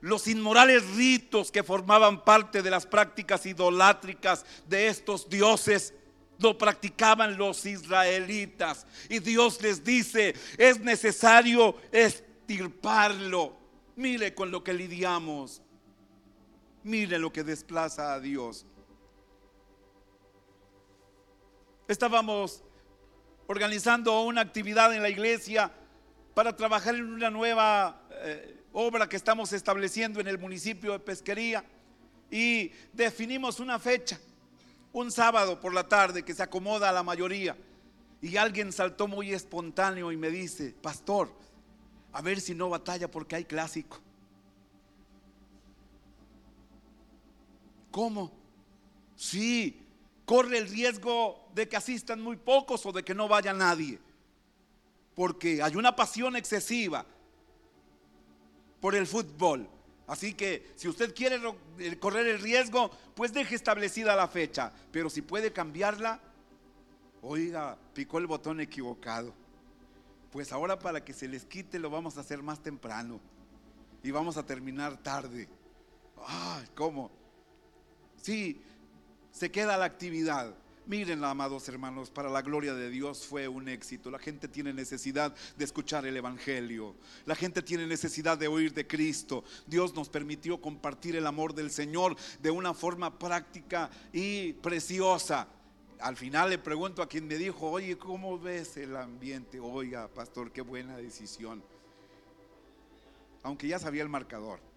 Los 0.00 0.26
inmorales 0.28 0.86
ritos 0.96 1.50
que 1.50 1.62
formaban 1.62 2.24
parte 2.24 2.62
de 2.62 2.70
las 2.70 2.86
prácticas 2.86 3.44
idolátricas 3.44 4.46
de 4.66 4.88
estos 4.88 5.28
dioses 5.28 5.94
lo 6.38 6.56
practicaban 6.56 7.36
los 7.36 7.66
israelitas. 7.66 8.86
Y 9.08 9.18
Dios 9.18 9.60
les 9.60 9.84
dice, 9.84 10.34
es 10.56 10.80
necesario 10.80 11.76
estirparlo. 11.92 13.56
Mire 13.96 14.34
con 14.34 14.50
lo 14.50 14.64
que 14.64 14.72
lidiamos. 14.72 15.62
Mire 16.82 17.18
lo 17.18 17.32
que 17.32 17.44
desplaza 17.44 18.14
a 18.14 18.20
Dios. 18.20 18.64
Estábamos 21.86 22.62
organizando 23.46 24.22
una 24.22 24.40
actividad 24.40 24.94
en 24.94 25.02
la 25.02 25.10
iglesia 25.10 25.72
para 26.34 26.56
trabajar 26.56 26.94
en 26.94 27.12
una 27.12 27.30
nueva 27.30 28.06
eh, 28.12 28.62
obra 28.72 29.08
que 29.08 29.16
estamos 29.16 29.52
estableciendo 29.52 30.20
en 30.20 30.28
el 30.28 30.38
municipio 30.38 30.92
de 30.92 31.00
Pesquería 31.00 31.64
y 32.30 32.70
definimos 32.92 33.60
una 33.60 33.78
fecha, 33.78 34.18
un 34.92 35.10
sábado 35.10 35.60
por 35.60 35.74
la 35.74 35.86
tarde 35.86 36.24
que 36.24 36.32
se 36.32 36.42
acomoda 36.42 36.88
a 36.88 36.92
la 36.92 37.02
mayoría. 37.02 37.56
Y 38.22 38.36
alguien 38.36 38.72
saltó 38.72 39.08
muy 39.08 39.32
espontáneo 39.32 40.12
y 40.12 40.16
me 40.16 40.30
dice, 40.30 40.74
pastor, 40.80 41.30
a 42.12 42.22
ver 42.22 42.40
si 42.40 42.54
no 42.54 42.70
batalla 42.70 43.10
porque 43.10 43.36
hay 43.36 43.44
clásico. 43.44 44.00
¿Cómo? 47.90 48.32
Sí, 49.16 49.86
corre 50.24 50.58
el 50.58 50.68
riesgo 50.68 51.48
de 51.54 51.68
que 51.68 51.76
asistan 51.76 52.20
muy 52.20 52.36
pocos 52.36 52.86
o 52.86 52.92
de 52.92 53.02
que 53.02 53.14
no 53.14 53.28
vaya 53.28 53.52
nadie. 53.52 53.98
Porque 55.14 55.62
hay 55.62 55.76
una 55.76 55.94
pasión 55.94 56.36
excesiva 56.36 57.04
por 58.80 58.94
el 58.94 59.06
fútbol. 59.06 59.68
Así 60.06 60.34
que 60.34 60.72
si 60.74 60.88
usted 60.88 61.14
quiere 61.14 61.40
eh, 61.78 61.98
correr 61.98 62.26
el 62.26 62.40
riesgo, 62.40 62.90
pues 63.14 63.32
deje 63.32 63.54
establecida 63.54 64.16
la 64.16 64.26
fecha. 64.26 64.72
Pero 64.90 65.10
si 65.10 65.22
puede 65.22 65.52
cambiarla, 65.52 66.20
oiga, 67.22 67.76
picó 67.94 68.18
el 68.18 68.26
botón 68.26 68.60
equivocado. 68.60 69.34
Pues 70.32 70.52
ahora 70.52 70.78
para 70.78 71.04
que 71.04 71.12
se 71.12 71.28
les 71.28 71.44
quite 71.44 71.78
lo 71.78 71.90
vamos 71.90 72.16
a 72.16 72.20
hacer 72.20 72.42
más 72.42 72.60
temprano. 72.60 73.20
Y 74.02 74.10
vamos 74.10 74.36
a 74.36 74.46
terminar 74.46 74.96
tarde. 74.96 75.48
Ay, 76.26 76.66
¿cómo? 76.74 77.19
Sí, 78.20 78.60
se 79.32 79.50
queda 79.50 79.76
la 79.76 79.86
actividad. 79.86 80.54
Miren, 80.86 81.22
amados 81.22 81.68
hermanos, 81.68 82.10
para 82.10 82.28
la 82.28 82.42
gloria 82.42 82.74
de 82.74 82.90
Dios 82.90 83.24
fue 83.24 83.46
un 83.46 83.68
éxito. 83.68 84.10
La 84.10 84.18
gente 84.18 84.48
tiene 84.48 84.72
necesidad 84.72 85.34
de 85.56 85.64
escuchar 85.64 86.04
el 86.04 86.16
Evangelio. 86.16 86.96
La 87.26 87.36
gente 87.36 87.62
tiene 87.62 87.86
necesidad 87.86 88.36
de 88.36 88.48
oír 88.48 88.74
de 88.74 88.86
Cristo. 88.86 89.44
Dios 89.66 89.94
nos 89.94 90.08
permitió 90.08 90.60
compartir 90.60 91.14
el 91.16 91.26
amor 91.26 91.54
del 91.54 91.70
Señor 91.70 92.16
de 92.42 92.50
una 92.50 92.74
forma 92.74 93.18
práctica 93.18 93.88
y 94.12 94.54
preciosa. 94.54 95.46
Al 96.00 96.16
final 96.16 96.50
le 96.50 96.58
pregunto 96.58 97.02
a 97.02 97.08
quien 97.08 97.28
me 97.28 97.36
dijo, 97.36 97.70
oye, 97.70 97.96
¿cómo 97.96 98.38
ves 98.38 98.76
el 98.76 98.96
ambiente? 98.96 99.60
Oiga, 99.60 100.08
pastor, 100.08 100.50
qué 100.50 100.62
buena 100.62 100.96
decisión. 100.96 101.62
Aunque 103.42 103.68
ya 103.68 103.78
sabía 103.78 104.02
el 104.02 104.08
marcador. 104.08 104.69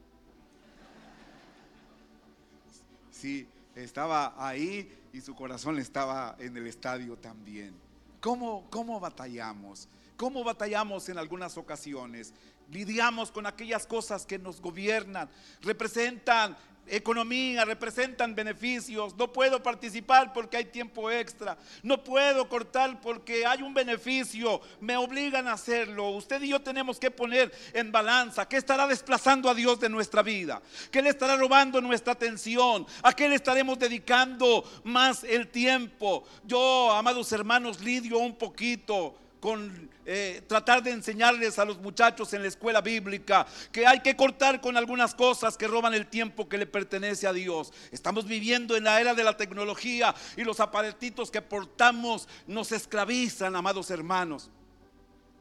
Sí, 3.24 3.48
estaba 3.74 4.34
ahí 4.38 5.08
y 5.14 5.22
su 5.22 5.34
corazón 5.34 5.80
estaba 5.80 6.36
en 6.40 6.58
el 6.58 6.68
estadio 6.68 7.16
también. 7.16 7.74
¿Cómo, 8.20 8.68
cómo 8.70 9.00
batallamos? 9.00 9.88
¿Cómo 10.18 10.44
batallamos 10.44 11.08
en 11.08 11.18
algunas 11.18 11.58
ocasiones? 11.58 12.34
Lidiamos 12.70 13.32
con 13.32 13.46
aquellas 13.46 13.88
cosas 13.88 14.26
que 14.26 14.38
nos 14.38 14.60
gobiernan, 14.60 15.30
representan 15.62 16.58
economía, 16.88 17.66
representan 17.66 18.36
beneficios. 18.36 19.16
No 19.16 19.32
puedo 19.32 19.62
participar 19.62 20.34
porque 20.34 20.58
hay 20.58 20.66
tiempo 20.66 21.10
extra. 21.10 21.58
No 21.82 22.04
puedo 22.04 22.48
cortar 22.48 23.00
porque 23.02 23.46
hay 23.46 23.62
un 23.62 23.74
beneficio. 23.74 24.62
Me 24.80 24.98
obligan 24.98 25.48
a 25.48 25.54
hacerlo. 25.54 26.10
Usted 26.10 26.42
y 26.42 26.50
yo 26.50 26.62
tenemos 26.62 27.00
que 27.00 27.12
poner 27.12 27.52
en 27.74 27.92
balanza 27.92 28.48
qué 28.48 28.58
estará 28.58 28.88
desplazando 28.88 29.50
a 29.50 29.56
Dios 29.56 29.80
de 29.80 29.90
nuestra 29.90 30.22
vida. 30.22 30.62
¿Qué 30.92 31.02
le 31.02 31.10
estará 31.10 31.36
robando 31.36 31.82
nuestra 31.82 32.14
atención? 32.14 32.86
¿A 33.02 33.14
qué 33.14 33.28
le 33.30 33.36
estaremos 33.36 33.80
dedicando 33.80 34.64
más 34.84 35.24
el 35.24 35.48
tiempo? 35.48 36.26
Yo, 36.46 36.92
amados 36.92 37.32
hermanos, 37.32 37.82
lidio 37.82 38.18
un 38.20 38.36
poquito 38.36 39.23
con 39.44 39.90
eh, 40.06 40.42
tratar 40.48 40.82
de 40.82 40.92
enseñarles 40.92 41.60
a 41.60 41.66
los 41.66 41.78
muchachos 41.78 42.32
en 42.32 42.44
la 42.44 42.48
escuela 42.48 42.80
bíblica 42.80 43.46
que 43.74 43.86
hay 43.86 44.00
que 44.00 44.16
cortar 44.16 44.62
con 44.62 44.78
algunas 44.78 45.14
cosas 45.14 45.58
que 45.58 45.68
roban 45.68 45.94
el 45.94 46.08
tiempo 46.08 46.48
que 46.48 46.58
le 46.58 46.66
pertenece 46.66 47.28
a 47.28 47.34
Dios. 47.34 47.74
Estamos 47.92 48.26
viviendo 48.26 48.78
en 48.78 48.86
la 48.86 49.02
era 49.02 49.14
de 49.14 49.22
la 49.22 49.36
tecnología 49.36 50.16
y 50.38 50.46
los 50.46 50.62
aparatitos 50.62 51.30
que 51.30 51.42
portamos 51.42 52.30
nos 52.48 52.72
esclavizan, 52.72 53.54
amados 53.58 53.92
hermanos. 53.92 54.50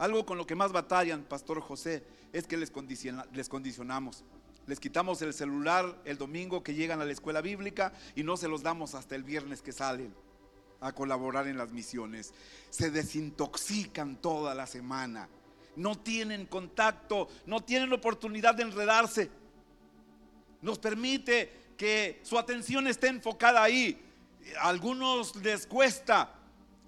Algo 0.00 0.26
con 0.26 0.36
lo 0.36 0.48
que 0.48 0.56
más 0.56 0.72
batallan, 0.72 1.22
Pastor 1.22 1.60
José, 1.60 2.02
es 2.32 2.48
que 2.48 2.56
les, 2.56 2.72
les 3.32 3.48
condicionamos. 3.48 4.24
Les 4.66 4.80
quitamos 4.80 5.22
el 5.22 5.32
celular 5.32 5.96
el 6.04 6.18
domingo 6.18 6.64
que 6.64 6.74
llegan 6.74 7.00
a 7.00 7.04
la 7.04 7.12
escuela 7.12 7.40
bíblica 7.40 7.92
y 8.16 8.24
no 8.24 8.36
se 8.36 8.48
los 8.48 8.64
damos 8.64 8.96
hasta 8.96 9.14
el 9.14 9.22
viernes 9.22 9.62
que 9.62 9.70
salen 9.70 10.12
a 10.82 10.92
colaborar 10.92 11.46
en 11.46 11.56
las 11.56 11.70
misiones. 11.72 12.34
Se 12.70 12.90
desintoxican 12.90 14.16
toda 14.16 14.54
la 14.54 14.66
semana. 14.66 15.28
No 15.76 15.96
tienen 15.96 16.46
contacto, 16.46 17.28
no 17.46 17.60
tienen 17.60 17.92
oportunidad 17.92 18.54
de 18.54 18.64
enredarse. 18.64 19.30
Nos 20.60 20.78
permite 20.78 21.50
que 21.76 22.20
su 22.22 22.38
atención 22.38 22.86
esté 22.86 23.08
enfocada 23.08 23.62
ahí. 23.62 23.98
A 24.60 24.68
algunos 24.68 25.36
les 25.36 25.66
cuesta, 25.66 26.34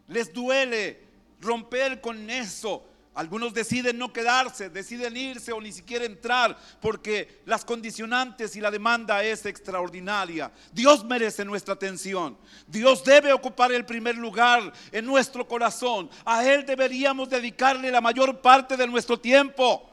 les 0.09 0.33
duele 0.33 1.01
romper 1.41 2.01
con 2.01 2.29
eso. 2.29 2.85
Algunos 3.15 3.55
deciden 3.55 3.97
no 3.97 4.13
quedarse, 4.13 4.71
deciden 4.71 5.17
irse 5.17 5.53
o 5.53 5.61
ni 5.61 5.71
siquiera 5.71 6.05
entrar 6.05 6.59
porque 6.81 7.43
las 7.47 7.65
condicionantes 7.65 8.57
y 8.57 8.61
la 8.61 8.73
demanda 8.73 9.23
es 9.23 9.47
extraordinaria. 9.47 10.51
Dios 10.73 11.05
merece 11.05 11.45
nuestra 11.45 11.75
atención. 11.75 12.37
Dios 12.67 13.05
debe 13.05 13.33
ocupar 13.33 13.71
el 13.71 13.87
primer 13.87 14.17
lugar 14.17 14.73
en 14.91 15.07
nuestro 15.07 15.47
corazón. 15.47 16.11
A 16.25 16.45
Él 16.45 16.67
deberíamos 16.67 17.31
dedicarle 17.31 17.93
la 17.93 18.01
mayor 18.01 18.41
parte 18.41 18.77
de 18.77 18.87
nuestro 18.89 19.19
tiempo. 19.21 19.89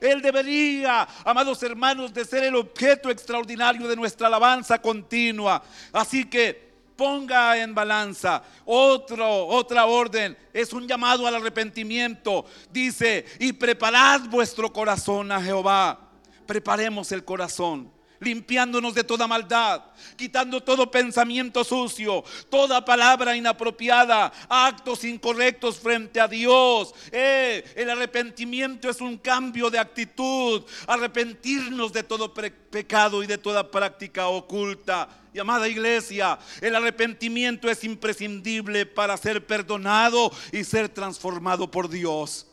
Él 0.00 0.22
debería, 0.22 1.08
amados 1.24 1.62
hermanos, 1.64 2.14
de 2.14 2.24
ser 2.24 2.44
el 2.44 2.54
objeto 2.54 3.10
extraordinario 3.10 3.88
de 3.88 3.96
nuestra 3.96 4.28
alabanza 4.28 4.80
continua. 4.80 5.62
Así 5.92 6.26
que 6.26 6.71
ponga 7.02 7.58
en 7.58 7.74
balanza. 7.74 8.44
Otro, 8.64 9.48
otra 9.48 9.86
orden 9.86 10.38
es 10.52 10.72
un 10.72 10.86
llamado 10.86 11.26
al 11.26 11.34
arrepentimiento. 11.34 12.44
Dice, 12.70 13.24
y 13.40 13.52
preparad 13.52 14.20
vuestro 14.28 14.72
corazón 14.72 15.32
a 15.32 15.42
Jehová. 15.42 15.98
Preparemos 16.46 17.10
el 17.10 17.24
corazón 17.24 17.90
limpiándonos 18.20 18.94
de 18.94 19.02
toda 19.02 19.26
maldad, 19.26 19.82
quitando 20.14 20.62
todo 20.62 20.88
pensamiento 20.88 21.64
sucio, 21.64 22.22
toda 22.48 22.84
palabra 22.84 23.36
inapropiada, 23.36 24.32
actos 24.48 25.02
incorrectos 25.02 25.80
frente 25.80 26.20
a 26.20 26.28
Dios. 26.28 26.94
Eh, 27.10 27.64
el 27.74 27.90
arrepentimiento 27.90 28.88
es 28.88 29.00
un 29.00 29.18
cambio 29.18 29.70
de 29.70 29.80
actitud, 29.80 30.62
arrepentirnos 30.86 31.92
de 31.92 32.04
todo 32.04 32.32
pecado 32.32 33.24
y 33.24 33.26
de 33.26 33.38
toda 33.38 33.68
práctica 33.68 34.28
oculta. 34.28 35.21
Y 35.34 35.38
amada 35.38 35.66
iglesia, 35.66 36.38
el 36.60 36.76
arrepentimiento 36.76 37.70
es 37.70 37.84
imprescindible 37.84 38.84
para 38.84 39.16
ser 39.16 39.46
perdonado 39.46 40.30
y 40.52 40.62
ser 40.62 40.90
transformado 40.90 41.70
por 41.70 41.88
Dios. 41.88 42.46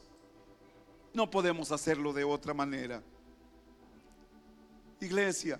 No 1.14 1.30
podemos 1.30 1.72
hacerlo 1.72 2.14
de 2.14 2.24
otra 2.24 2.54
manera. 2.54 3.04
Iglesia, 5.02 5.60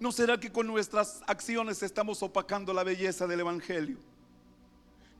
¿no 0.00 0.10
será 0.10 0.38
que 0.38 0.50
con 0.50 0.66
nuestras 0.66 1.20
acciones 1.26 1.82
estamos 1.82 2.22
opacando 2.22 2.72
la 2.72 2.82
belleza 2.82 3.26
del 3.26 3.40
Evangelio? 3.40 3.98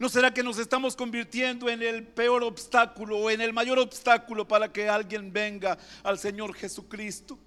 ¿No 0.00 0.09
será 0.09 0.33
que 0.33 0.45
nos 0.45 0.59
estamos 0.59 0.95
convirtiendo 0.95 1.69
en 1.69 1.83
el 1.83 2.07
peor 2.07 2.45
obstáculo 2.45 3.19
o 3.19 3.31
en 3.31 3.40
el 3.40 3.52
mayor 3.52 3.81
obstáculo 3.81 4.47
para 4.47 4.73
que 4.73 4.88
alguien 4.88 5.33
venga 5.33 5.76
al 6.02 6.19
Señor 6.19 6.55
Jesucristo? 6.55 7.38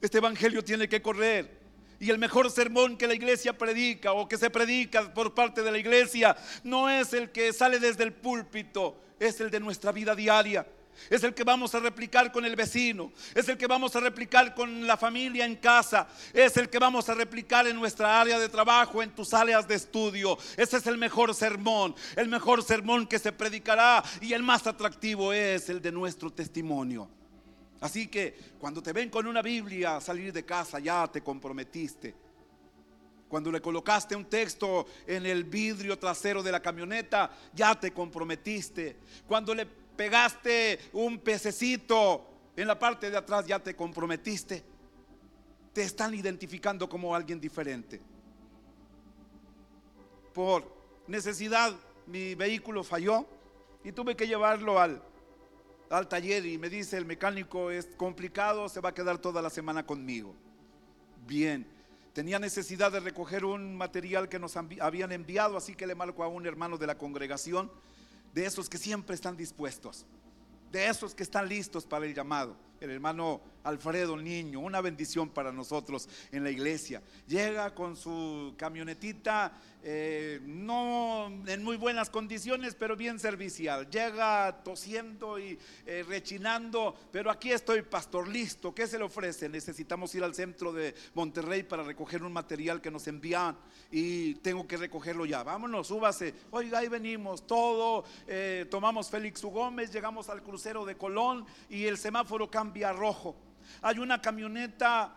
Este 0.00 0.18
Evangelio 0.18 0.64
tiene 0.64 0.88
que 0.88 1.00
correr. 1.00 1.61
Y 2.02 2.10
el 2.10 2.18
mejor 2.18 2.50
sermón 2.50 2.96
que 2.96 3.06
la 3.06 3.14
iglesia 3.14 3.56
predica 3.56 4.12
o 4.12 4.28
que 4.28 4.36
se 4.36 4.50
predica 4.50 5.14
por 5.14 5.34
parte 5.34 5.62
de 5.62 5.70
la 5.70 5.78
iglesia 5.78 6.36
no 6.64 6.90
es 6.90 7.12
el 7.12 7.30
que 7.30 7.52
sale 7.52 7.78
desde 7.78 8.02
el 8.02 8.12
púlpito, 8.12 8.96
es 9.20 9.40
el 9.40 9.52
de 9.52 9.60
nuestra 9.60 9.92
vida 9.92 10.12
diaria. 10.16 10.66
Es 11.08 11.22
el 11.22 11.32
que 11.32 11.44
vamos 11.44 11.76
a 11.76 11.78
replicar 11.78 12.32
con 12.32 12.44
el 12.44 12.56
vecino. 12.56 13.12
Es 13.36 13.48
el 13.48 13.56
que 13.56 13.68
vamos 13.68 13.94
a 13.94 14.00
replicar 14.00 14.52
con 14.52 14.84
la 14.84 14.96
familia 14.96 15.44
en 15.44 15.54
casa. 15.54 16.08
Es 16.32 16.56
el 16.56 16.68
que 16.68 16.80
vamos 16.80 17.08
a 17.08 17.14
replicar 17.14 17.68
en 17.68 17.76
nuestra 17.76 18.20
área 18.20 18.40
de 18.40 18.48
trabajo, 18.48 19.00
en 19.00 19.10
tus 19.10 19.32
áreas 19.32 19.68
de 19.68 19.76
estudio. 19.76 20.36
Ese 20.56 20.78
es 20.78 20.86
el 20.88 20.98
mejor 20.98 21.32
sermón. 21.36 21.94
El 22.16 22.28
mejor 22.28 22.64
sermón 22.64 23.06
que 23.06 23.20
se 23.20 23.30
predicará. 23.30 24.02
Y 24.20 24.32
el 24.32 24.42
más 24.42 24.66
atractivo 24.66 25.32
es 25.32 25.68
el 25.68 25.80
de 25.80 25.92
nuestro 25.92 26.32
testimonio. 26.32 27.08
Así 27.82 28.06
que 28.06 28.36
cuando 28.60 28.80
te 28.80 28.92
ven 28.92 29.10
con 29.10 29.26
una 29.26 29.42
Biblia 29.42 30.00
salir 30.00 30.32
de 30.32 30.44
casa, 30.44 30.78
ya 30.78 31.08
te 31.08 31.20
comprometiste. 31.20 32.14
Cuando 33.28 33.50
le 33.50 33.60
colocaste 33.60 34.14
un 34.14 34.26
texto 34.26 34.86
en 35.04 35.26
el 35.26 35.42
vidrio 35.42 35.98
trasero 35.98 36.44
de 36.44 36.52
la 36.52 36.62
camioneta, 36.62 37.32
ya 37.52 37.74
te 37.74 37.92
comprometiste. 37.92 38.98
Cuando 39.26 39.52
le 39.52 39.66
pegaste 39.66 40.78
un 40.92 41.18
pececito 41.18 42.24
en 42.54 42.68
la 42.68 42.78
parte 42.78 43.10
de 43.10 43.16
atrás, 43.16 43.46
ya 43.48 43.58
te 43.58 43.74
comprometiste. 43.74 44.62
Te 45.72 45.82
están 45.82 46.14
identificando 46.14 46.88
como 46.88 47.16
alguien 47.16 47.40
diferente. 47.40 48.00
Por 50.32 50.72
necesidad, 51.08 51.74
mi 52.06 52.36
vehículo 52.36 52.84
falló 52.84 53.26
y 53.82 53.90
tuve 53.90 54.14
que 54.14 54.28
llevarlo 54.28 54.78
al, 54.78 55.02
al 55.92 56.08
taller 56.08 56.46
y 56.46 56.58
me 56.58 56.70
dice 56.70 56.96
el 56.96 57.04
mecánico 57.04 57.70
es 57.70 57.86
complicado, 57.96 58.68
se 58.68 58.80
va 58.80 58.90
a 58.90 58.94
quedar 58.94 59.18
toda 59.18 59.42
la 59.42 59.50
semana 59.50 59.84
conmigo. 59.84 60.34
Bien, 61.26 61.66
tenía 62.14 62.38
necesidad 62.38 62.90
de 62.90 63.00
recoger 63.00 63.44
un 63.44 63.76
material 63.76 64.28
que 64.28 64.38
nos 64.38 64.56
habían 64.56 65.12
enviado, 65.12 65.56
así 65.56 65.74
que 65.74 65.86
le 65.86 65.94
marco 65.94 66.24
a 66.24 66.28
un 66.28 66.46
hermano 66.46 66.78
de 66.78 66.86
la 66.86 66.96
congregación 66.96 67.70
de 68.32 68.46
esos 68.46 68.70
que 68.70 68.78
siempre 68.78 69.14
están 69.14 69.36
dispuestos, 69.36 70.06
de 70.70 70.88
esos 70.88 71.14
que 71.14 71.22
están 71.22 71.46
listos 71.46 71.84
para 71.84 72.06
el 72.06 72.14
llamado. 72.14 72.56
El 72.82 72.90
hermano 72.90 73.40
Alfredo 73.62 74.16
Niño, 74.16 74.58
una 74.58 74.80
bendición 74.80 75.28
para 75.28 75.52
nosotros 75.52 76.08
en 76.32 76.42
la 76.42 76.50
iglesia. 76.50 77.00
Llega 77.28 77.72
con 77.76 77.96
su 77.96 78.54
camionetita 78.56 79.52
eh, 79.84 80.40
no 80.44 81.26
en 81.46 81.64
muy 81.64 81.76
buenas 81.76 82.08
condiciones, 82.08 82.76
pero 82.76 82.96
bien 82.96 83.18
servicial. 83.18 83.90
Llega 83.90 84.62
tosiendo 84.62 85.40
y 85.40 85.58
eh, 85.86 86.04
rechinando, 86.06 86.94
pero 87.10 87.30
aquí 87.30 87.50
estoy, 87.50 87.82
pastor, 87.82 88.28
listo. 88.28 88.72
¿Qué 88.72 88.86
se 88.86 88.96
le 88.96 89.04
ofrece? 89.04 89.48
Necesitamos 89.48 90.14
ir 90.14 90.22
al 90.22 90.34
centro 90.34 90.72
de 90.72 90.94
Monterrey 91.14 91.64
para 91.64 91.82
recoger 91.82 92.22
un 92.22 92.32
material 92.32 92.80
que 92.80 92.92
nos 92.92 93.08
envían 93.08 93.56
y 93.90 94.34
tengo 94.36 94.68
que 94.68 94.76
recogerlo 94.76 95.26
ya. 95.26 95.42
Vámonos, 95.42 95.88
súbase. 95.88 96.32
Oiga, 96.52 96.78
ahí 96.78 96.88
venimos, 96.88 97.44
todo. 97.44 98.04
Eh, 98.28 98.66
tomamos 98.70 99.10
Félix 99.10 99.42
U. 99.42 99.50
Gómez, 99.50 99.92
llegamos 99.92 100.28
al 100.28 100.42
crucero 100.44 100.84
de 100.84 100.96
Colón 100.96 101.44
y 101.68 101.86
el 101.86 101.98
semáforo 101.98 102.48
cambia 102.48 102.71
a 102.84 102.92
rojo. 102.92 103.36
Hay 103.82 103.98
una 103.98 104.20
camioneta 104.20 105.14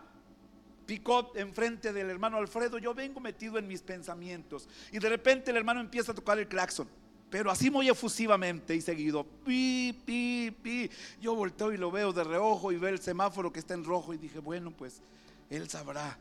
picó 0.86 1.32
enfrente 1.34 1.92
del 1.92 2.08
hermano 2.08 2.38
Alfredo, 2.38 2.78
yo 2.78 2.94
vengo 2.94 3.20
metido 3.20 3.58
en 3.58 3.66
mis 3.66 3.82
pensamientos. 3.82 4.68
Y 4.92 4.98
de 4.98 5.08
repente 5.08 5.50
el 5.50 5.56
hermano 5.56 5.80
empieza 5.80 6.12
a 6.12 6.14
tocar 6.14 6.38
el 6.38 6.46
claxon, 6.46 6.88
pero 7.28 7.50
así 7.50 7.70
muy 7.70 7.88
efusivamente 7.88 8.74
y 8.74 8.80
seguido. 8.80 9.24
Pi, 9.44 10.00
pi, 10.06 10.56
pi. 10.62 10.90
Yo 11.20 11.34
volteo 11.34 11.72
y 11.72 11.76
lo 11.76 11.90
veo 11.90 12.12
de 12.12 12.24
reojo 12.24 12.72
y 12.72 12.76
veo 12.76 12.90
el 12.90 13.00
semáforo 13.00 13.52
que 13.52 13.58
está 13.58 13.74
en 13.74 13.84
rojo 13.84 14.14
y 14.14 14.18
dije, 14.18 14.38
bueno, 14.38 14.70
pues 14.70 15.02
él 15.50 15.68
sabrá 15.68 16.16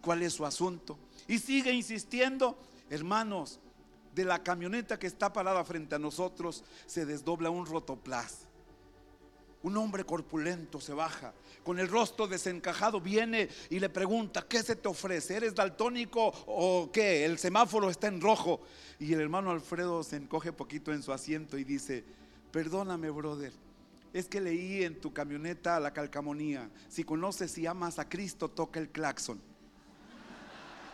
cuál 0.00 0.22
es 0.22 0.32
su 0.32 0.46
asunto. 0.46 0.98
Y 1.28 1.38
sigue 1.38 1.72
insistiendo, 1.72 2.58
hermanos, 2.90 3.60
de 4.14 4.24
la 4.24 4.42
camioneta 4.42 4.98
que 4.98 5.06
está 5.06 5.32
parada 5.32 5.64
frente 5.64 5.94
a 5.94 5.98
nosotros 5.98 6.64
se 6.86 7.04
desdobla 7.04 7.50
un 7.50 7.66
rotoplas. 7.66 8.43
Un 9.64 9.78
hombre 9.78 10.04
corpulento 10.04 10.78
se 10.78 10.92
baja 10.92 11.32
con 11.62 11.80
el 11.80 11.88
rostro 11.88 12.26
desencajado, 12.26 13.00
viene 13.00 13.48
y 13.70 13.80
le 13.80 13.88
pregunta, 13.88 14.44
¿qué 14.46 14.62
se 14.62 14.76
te 14.76 14.88
ofrece? 14.88 15.36
¿Eres 15.36 15.54
daltónico 15.54 16.26
o 16.46 16.90
qué? 16.92 17.24
El 17.24 17.38
semáforo 17.38 17.88
está 17.88 18.08
en 18.08 18.20
rojo. 18.20 18.60
Y 18.98 19.14
el 19.14 19.20
hermano 19.20 19.50
Alfredo 19.50 20.02
se 20.02 20.16
encoge 20.16 20.52
poquito 20.52 20.92
en 20.92 21.02
su 21.02 21.14
asiento 21.14 21.56
y 21.56 21.64
dice, 21.64 22.04
perdóname, 22.52 23.08
brother. 23.08 23.54
Es 24.12 24.28
que 24.28 24.42
leí 24.42 24.84
en 24.84 25.00
tu 25.00 25.14
camioneta 25.14 25.80
la 25.80 25.94
calcamonía. 25.94 26.68
Si 26.90 27.02
conoces 27.02 27.56
y 27.56 27.66
amas 27.66 27.98
a 27.98 28.06
Cristo, 28.06 28.50
toca 28.50 28.78
el 28.78 28.90
claxon. 28.90 29.40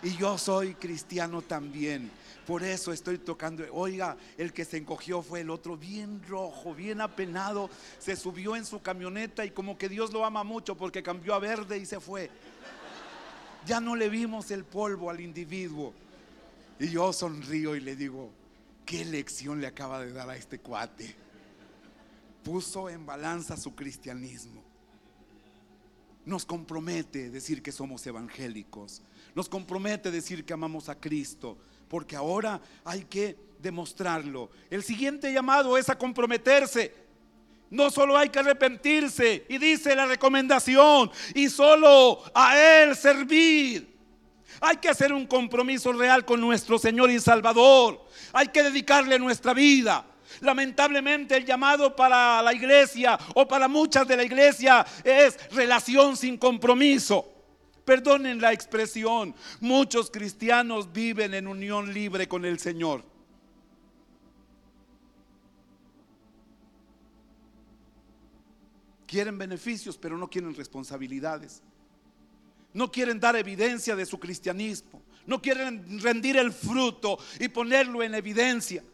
Y 0.03 0.17
yo 0.17 0.39
soy 0.39 0.75
cristiano 0.75 1.43
también. 1.43 2.11
Por 2.47 2.63
eso 2.63 2.93
estoy 2.93 3.19
tocando. 3.19 3.65
Oiga, 3.73 4.17
el 4.39 4.53
que 4.53 4.65
se 4.65 4.79
encogió 4.79 5.23
fue 5.23 5.41
el 5.41 5.51
otro, 5.51 5.77
bien 5.77 6.23
rojo, 6.27 6.75
bien 6.75 7.01
apenado. 7.01 7.69
Se 7.99 8.17
subió 8.17 8.57
en 8.57 8.65
su 8.65 8.81
camioneta 8.81 9.45
y 9.45 9.51
como 9.51 9.77
que 9.77 9.89
Dios 9.89 10.13
lo 10.13 10.25
ama 10.25 10.43
mucho 10.43 10.77
porque 10.77 11.03
cambió 11.03 11.35
a 11.35 11.39
verde 11.39 11.79
y 11.79 11.87
se 11.87 12.01
fue. 12.01 12.31
Ya 13.67 13.81
no 13.81 13.95
le 13.95 14.09
vimos 14.09 14.51
el 14.51 14.65
polvo 14.65 15.11
al 15.11 15.21
individuo. 15.21 15.93
Y 16.79 16.89
yo 16.89 17.13
sonrío 17.13 17.77
y 17.77 17.81
le 17.81 17.95
digo, 17.95 18.31
¿qué 18.87 19.05
lección 19.05 19.61
le 19.61 19.67
acaba 19.67 20.01
de 20.01 20.13
dar 20.13 20.31
a 20.31 20.37
este 20.37 20.59
cuate? 20.59 21.15
Puso 22.43 22.89
en 22.89 23.05
balanza 23.05 23.59
su 23.59 23.75
cristianismo. 23.75 24.70
Nos 26.25 26.45
compromete 26.45 27.31
decir 27.31 27.63
que 27.63 27.73
somos 27.73 28.07
evangélicos. 28.07 29.03
Nos 29.35 29.49
compromete 29.49 30.11
decir 30.11 30.45
que 30.45 30.53
amamos 30.53 30.89
a 30.89 30.99
Cristo 30.99 31.59
porque 31.91 32.15
ahora 32.15 32.61
hay 32.85 33.05
que 33.05 33.37
demostrarlo. 33.59 34.49
El 34.71 34.85
siguiente 34.85 35.33
llamado 35.33 35.77
es 35.77 35.89
a 35.91 35.99
comprometerse. 35.99 36.95
No 37.69 37.91
solo 37.91 38.17
hay 38.17 38.29
que 38.29 38.39
arrepentirse, 38.39 39.45
y 39.49 39.59
dice 39.59 39.95
la 39.95 40.07
recomendación, 40.07 41.11
y 41.35 41.49
solo 41.49 42.23
a 42.35 42.57
Él 42.59 42.97
servir. 42.97 43.97
Hay 44.61 44.77
que 44.77 44.89
hacer 44.89 45.13
un 45.13 45.27
compromiso 45.27 45.93
real 45.93 46.25
con 46.25 46.41
nuestro 46.41 46.79
Señor 46.79 47.11
y 47.11 47.21
Salvador. 47.21 48.05
Hay 48.33 48.49
que 48.49 48.63
dedicarle 48.63 49.19
nuestra 49.19 49.53
vida. 49.53 50.05
Lamentablemente 50.41 51.37
el 51.37 51.45
llamado 51.45 51.95
para 51.95 52.43
la 52.43 52.53
iglesia 52.55 53.19
o 53.35 53.47
para 53.47 53.69
muchas 53.69 54.07
de 54.07 54.17
la 54.17 54.25
iglesia 54.25 54.87
es 55.05 55.39
relación 55.51 56.17
sin 56.17 56.37
compromiso. 56.37 57.27
Perdonen 57.85 58.41
la 58.41 58.53
expresión, 58.53 59.35
muchos 59.61 60.11
cristianos 60.11 60.93
viven 60.93 61.35
en 61.35 61.47
unión 61.47 61.93
libre 61.93 62.29
con 62.29 62.45
el 62.45 62.59
Señor. 62.59 63.05
Quieren 69.07 69.37
beneficios, 69.37 69.99
pero 69.99 70.17
no 70.17 70.31
quieren 70.31 70.55
responsabilidades. 70.55 71.65
No 72.73 72.93
quieren 72.93 73.19
dar 73.19 73.35
evidencia 73.35 73.97
de 73.97 74.07
su 74.07 74.21
cristianismo. 74.21 75.03
No 75.27 75.43
quieren 75.43 76.01
rendir 76.01 76.37
el 76.37 76.53
fruto 76.53 77.19
y 77.41 77.49
ponerlo 77.49 78.05
en 78.05 78.15
evidencia. 78.15 78.85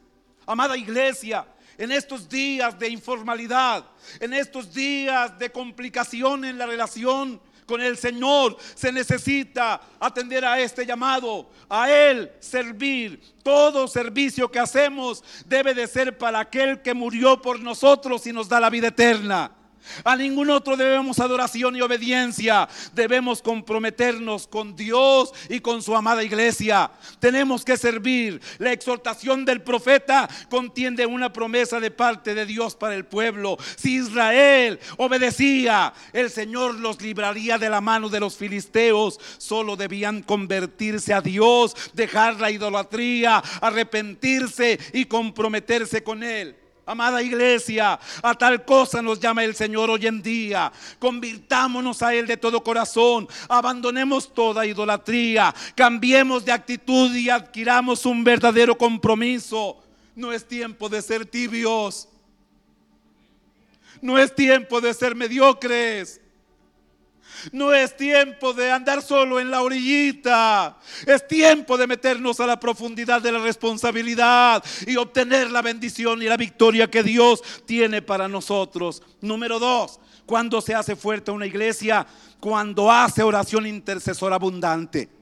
Amada 0.47 0.77
iglesia, 0.77 1.45
en 1.77 1.91
estos 1.91 2.29
días 2.29 2.79
de 2.79 2.89
informalidad, 2.89 3.85
en 4.21 4.33
estos 4.33 4.73
días 4.73 5.37
de 5.39 5.51
complicación 5.51 6.45
en 6.45 6.57
la 6.57 6.67
relación 6.67 7.41
con 7.67 7.83
el 7.83 7.97
Señor, 7.97 8.57
se 8.77 8.93
necesita 8.93 9.81
atender 9.99 10.45
a 10.45 10.61
este 10.61 10.87
llamado, 10.87 11.51
a 11.69 11.91
Él 11.91 12.31
servir. 12.39 13.21
Todo 13.43 13.89
servicio 13.89 14.49
que 14.49 14.61
hacemos 14.61 15.25
debe 15.47 15.75
de 15.75 15.89
ser 15.89 16.17
para 16.17 16.39
aquel 16.39 16.81
que 16.81 16.95
murió 16.95 17.43
por 17.43 17.59
nosotros 17.59 18.25
y 18.29 18.33
nos 18.33 18.49
da 18.49 18.61
la 18.61 18.71
vida 18.71 18.89
eterna. 18.89 19.56
A 20.05 20.17
ningún 20.17 20.51
otro 20.51 20.77
debemos 20.77 21.19
adoración 21.19 21.77
y 21.77 21.81
obediencia. 21.81 22.69
Debemos 22.93 23.43
comprometernos 23.43 24.47
con 24.47 24.77
Dios 24.77 25.33
y 25.49 25.61
con 25.61 25.83
su 25.83 25.97
amada 25.97 26.23
iglesia. 26.23 26.91
Tenemos 27.19 27.65
que 27.65 27.77
servir. 27.77 28.41
La 28.59 28.73
exhortación 28.73 29.45
del 29.45 29.63
profeta 29.63 30.29
contiene 30.51 31.07
una 31.07 31.33
promesa 31.33 31.81
de 31.81 31.91
parte 31.91 32.35
de 32.35 32.47
Dios 32.47 32.75
para 32.75 32.95
el 32.95 33.05
pueblo. 33.05 33.57
Si 33.77 33.97
Israel 33.97 34.79
obedecía, 34.97 35.93
el 36.13 36.31
Señor 36.31 36.75
los 36.75 37.01
libraría 37.01 37.59
de 37.59 37.71
la 37.71 37.81
mano 37.81 38.09
de 38.09 38.21
los 38.21 38.37
filisteos. 38.37 39.19
Solo 39.39 39.77
debían 39.77 40.23
convertirse 40.23 41.13
a 41.15 41.21
Dios, 41.21 41.77
dejar 41.95 42.41
la 42.41 42.51
idolatría, 42.51 43.43
arrepentirse 43.61 44.79
y 44.93 45.05
comprometerse 45.07 46.03
con 46.03 46.23
Él. 46.23 46.57
Amada 46.89 47.21
iglesia, 47.21 47.99
a 48.23 48.35
tal 48.35 48.65
cosa 48.65 49.03
nos 49.03 49.19
llama 49.19 49.43
el 49.43 49.57
Señor 49.57 49.91
hoy 49.91 50.07
en 50.07 50.23
día. 50.23 50.73
Convirtámonos 51.01 52.01
a 52.01 52.15
Él 52.15 52.29
de 52.29 52.37
todo 52.37 52.63
corazón. 52.63 53.27
Abandonemos 53.49 54.33
toda 54.33 54.65
idolatría. 54.65 55.53
Cambiemos 55.75 56.45
de 56.45 56.53
actitud 56.53 57.13
y 57.13 57.29
adquiramos 57.29 58.07
un 58.07 58.23
verdadero 58.23 58.79
compromiso. 58.79 59.83
No 60.15 60.31
es 60.33 60.47
tiempo 60.47 60.89
de 60.89 61.03
ser 61.03 61.27
tibios. 61.27 62.09
No 64.01 64.17
es 64.17 64.33
tiempo 64.33 64.81
de 64.81 64.95
ser 64.95 65.17
mediocres. 65.17 66.21
No 67.53 67.73
es 67.73 67.97
tiempo 67.97 68.53
de 68.53 68.71
andar 68.71 69.03
solo 69.03 69.41
en 69.41 69.51
la 69.51 69.63
orillita. 69.63 70.79
Es 71.07 71.27
tiempo 71.27 71.77
de 71.77 71.87
meternos 71.87 72.41
a 72.41 72.47
la 72.47 72.59
profundidad 72.59 73.21
de 73.21 73.33
la 73.33 73.39
responsabilidad 73.39 74.63
y 74.87 74.97
obtener 74.97 75.51
la 75.51 75.63
bendición 75.63 76.23
y 76.23 76.27
la 76.27 76.37
victoria 76.37 76.91
que 76.91 77.03
Dios 77.03 77.43
tiene 77.65 78.03
para 78.03 78.29
nosotros. 78.29 79.03
Número 79.21 79.59
dos, 79.59 80.01
cuando 80.27 80.61
se 80.61 80.75
hace 80.75 80.97
fuerte 80.97 81.31
una 81.31 81.47
iglesia, 81.47 82.07
cuando 82.41 82.91
hace 82.91 83.23
oración 83.23 83.67
intercesora 83.67 84.37
abundante. 84.37 85.16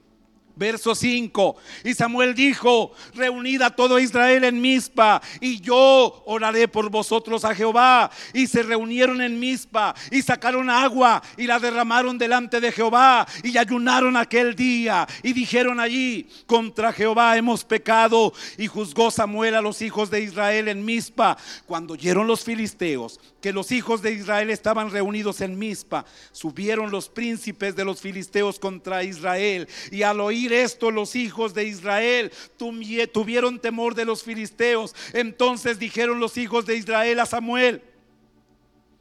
Verso 0.56 0.94
5. 0.94 1.56
Y 1.84 1.94
Samuel 1.94 2.34
dijo, 2.34 2.92
reunid 3.14 3.62
a 3.62 3.70
todo 3.70 3.98
Israel 3.98 4.44
en 4.44 4.60
Mizpa, 4.60 5.20
y 5.40 5.60
yo 5.60 6.22
oraré 6.26 6.68
por 6.68 6.90
vosotros 6.90 7.44
a 7.44 7.54
Jehová. 7.54 8.10
Y 8.32 8.46
se 8.46 8.62
reunieron 8.62 9.20
en 9.20 9.38
Mizpa, 9.38 9.94
y 10.10 10.22
sacaron 10.22 10.70
agua, 10.70 11.22
y 11.36 11.46
la 11.46 11.58
derramaron 11.58 12.18
delante 12.18 12.60
de 12.60 12.70
Jehová, 12.70 13.26
y 13.42 13.56
ayunaron 13.58 14.16
aquel 14.16 14.54
día, 14.54 15.06
y 15.22 15.32
dijeron 15.32 15.80
allí, 15.80 16.28
contra 16.46 16.92
Jehová 16.92 17.36
hemos 17.36 17.64
pecado. 17.64 18.32
Y 18.56 18.66
juzgó 18.66 19.10
Samuel 19.10 19.54
a 19.56 19.60
los 19.60 19.82
hijos 19.82 20.10
de 20.10 20.22
Israel 20.22 20.68
en 20.68 20.84
Mizpa. 20.84 21.36
Cuando 21.66 21.94
oyeron 21.94 22.26
los 22.26 22.44
filisteos 22.44 23.20
que 23.44 23.52
los 23.52 23.72
hijos 23.72 24.00
de 24.00 24.10
Israel 24.10 24.48
estaban 24.48 24.90
reunidos 24.90 25.42
en 25.42 25.58
Mizpa, 25.58 26.06
subieron 26.32 26.90
los 26.90 27.10
príncipes 27.10 27.76
de 27.76 27.84
los 27.84 28.00
filisteos 28.00 28.58
contra 28.58 29.04
Israel, 29.04 29.68
y 29.90 30.00
al 30.00 30.20
oír 30.20 30.43
esto 30.52 30.90
los 30.90 31.16
hijos 31.16 31.54
de 31.54 31.64
Israel 31.64 32.32
tuvieron 32.56 33.58
temor 33.58 33.94
de 33.94 34.04
los 34.04 34.22
filisteos. 34.22 34.94
Entonces 35.12 35.78
dijeron 35.78 36.20
los 36.20 36.36
hijos 36.36 36.66
de 36.66 36.76
Israel 36.76 37.20
a 37.20 37.26
Samuel, 37.26 37.82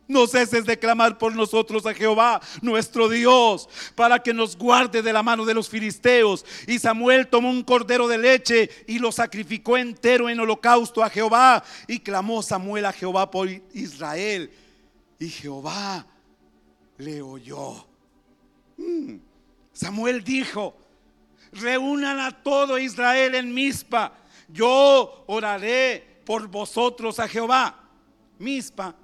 no 0.07 0.27
ceses 0.27 0.65
de 0.65 0.77
clamar 0.77 1.17
por 1.17 1.33
nosotros 1.33 1.85
a 1.85 1.93
Jehová, 1.93 2.41
nuestro 2.61 3.07
Dios, 3.07 3.69
para 3.95 4.19
que 4.19 4.33
nos 4.33 4.57
guarde 4.57 5.01
de 5.01 5.13
la 5.13 5.23
mano 5.23 5.45
de 5.45 5.53
los 5.53 5.69
filisteos. 5.69 6.45
Y 6.67 6.79
Samuel 6.79 7.27
tomó 7.27 7.49
un 7.49 7.63
cordero 7.63 8.07
de 8.07 8.17
leche 8.17 8.69
y 8.85 8.99
lo 8.99 9.11
sacrificó 9.11 9.77
entero 9.77 10.29
en 10.29 10.39
holocausto 10.39 11.03
a 11.03 11.09
Jehová. 11.09 11.63
Y 11.87 11.99
clamó 11.99 12.41
Samuel 12.41 12.85
a 12.85 12.91
Jehová 12.91 13.31
por 13.31 13.49
Israel. 13.73 14.51
Y 15.19 15.29
Jehová 15.29 16.05
le 16.97 17.21
oyó. 17.21 17.85
Mm. 18.77 19.15
Samuel 19.71 20.23
dijo, 20.23 20.75
reúnan 21.53 22.19
a 22.19 22.31
todo 22.31 22.77
Israel 22.77 23.35
en 23.35 23.53
Mizpa. 23.53 24.13
Yo 24.47 25.23
oraré 25.27 26.21
por 26.25 26.47
vosotros 26.47 27.19
a 27.19 27.27
Jehová. 27.27 27.79
Mizpa 28.39 28.95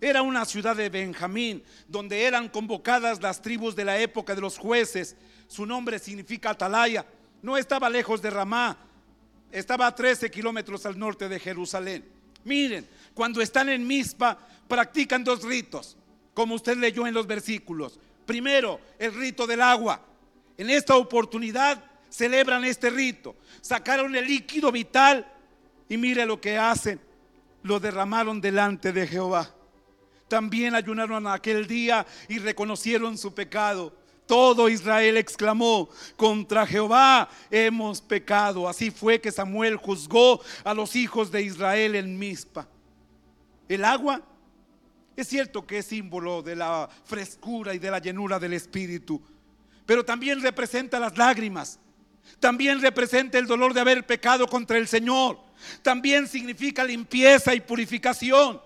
era 0.00 0.22
una 0.22 0.44
ciudad 0.44 0.76
de 0.76 0.90
Benjamín, 0.90 1.62
donde 1.88 2.24
eran 2.24 2.48
convocadas 2.48 3.22
las 3.22 3.40
tribus 3.40 3.74
de 3.74 3.84
la 3.84 3.98
época 3.98 4.34
de 4.34 4.40
los 4.40 4.58
jueces. 4.58 5.16
Su 5.46 5.64
nombre 5.64 5.98
significa 5.98 6.50
atalaya. 6.50 7.06
No 7.40 7.56
estaba 7.56 7.88
lejos 7.88 8.20
de 8.20 8.30
Ramá, 8.30 8.76
estaba 9.50 9.86
a 9.86 9.94
13 9.94 10.30
kilómetros 10.30 10.84
al 10.84 10.98
norte 10.98 11.28
de 11.28 11.38
Jerusalén. 11.38 12.04
Miren, 12.44 12.86
cuando 13.14 13.40
están 13.40 13.68
en 13.68 13.86
Mizpa, 13.86 14.38
practican 14.68 15.24
dos 15.24 15.42
ritos, 15.42 15.96
como 16.34 16.54
usted 16.54 16.76
leyó 16.76 17.06
en 17.06 17.14
los 17.14 17.26
versículos. 17.26 17.98
Primero, 18.26 18.80
el 18.98 19.14
rito 19.14 19.46
del 19.46 19.62
agua. 19.62 20.00
En 20.56 20.70
esta 20.70 20.96
oportunidad 20.96 21.82
celebran 22.08 22.64
este 22.64 22.90
rito. 22.90 23.34
Sacaron 23.60 24.14
el 24.14 24.26
líquido 24.26 24.70
vital 24.70 25.26
y 25.88 25.96
mire 25.96 26.24
lo 26.26 26.40
que 26.40 26.56
hacen. 26.56 27.00
Lo 27.62 27.80
derramaron 27.80 28.40
delante 28.40 28.92
de 28.92 29.06
Jehová. 29.06 29.52
También 30.28 30.74
ayunaron 30.74 31.26
aquel 31.26 31.66
día 31.66 32.06
y 32.28 32.38
reconocieron 32.38 33.18
su 33.18 33.34
pecado. 33.34 33.94
Todo 34.26 34.68
Israel 34.68 35.18
exclamó, 35.18 35.90
contra 36.16 36.66
Jehová 36.66 37.28
hemos 37.50 38.00
pecado. 38.00 38.68
Así 38.68 38.90
fue 38.90 39.20
que 39.20 39.30
Samuel 39.30 39.76
juzgó 39.76 40.40
a 40.62 40.72
los 40.72 40.96
hijos 40.96 41.30
de 41.30 41.42
Israel 41.42 41.94
en 41.94 42.18
Mizpa. 42.18 42.66
El 43.68 43.84
agua 43.84 44.22
es 45.16 45.28
cierto 45.28 45.66
que 45.66 45.78
es 45.78 45.86
símbolo 45.86 46.42
de 46.42 46.56
la 46.56 46.88
frescura 47.04 47.74
y 47.74 47.78
de 47.78 47.90
la 47.90 47.98
llenura 47.98 48.38
del 48.38 48.54
Espíritu 48.54 49.22
pero 49.86 50.04
también 50.04 50.40
representa 50.42 50.98
las 50.98 51.16
lágrimas. 51.16 51.78
También 52.40 52.80
representa 52.80 53.38
el 53.38 53.46
dolor 53.46 53.74
de 53.74 53.80
haber 53.80 54.06
pecado 54.06 54.46
contra 54.46 54.78
el 54.78 54.88
Señor. 54.88 55.38
También 55.82 56.26
significa 56.26 56.84
limpieza 56.84 57.54
y 57.54 57.60
purificación. 57.60 58.60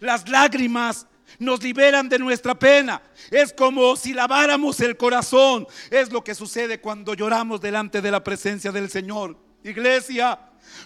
Las 0.00 0.28
lágrimas 0.28 1.06
nos 1.38 1.62
liberan 1.62 2.08
de 2.08 2.18
nuestra 2.18 2.54
pena. 2.54 3.02
Es 3.30 3.52
como 3.52 3.96
si 3.96 4.12
laváramos 4.12 4.80
el 4.80 4.96
corazón. 4.96 5.66
Es 5.90 6.10
lo 6.12 6.24
que 6.24 6.34
sucede 6.34 6.80
cuando 6.80 7.14
lloramos 7.14 7.60
delante 7.60 8.00
de 8.00 8.10
la 8.10 8.24
presencia 8.24 8.72
del 8.72 8.90
Señor. 8.90 9.36
Iglesia, 9.64 10.38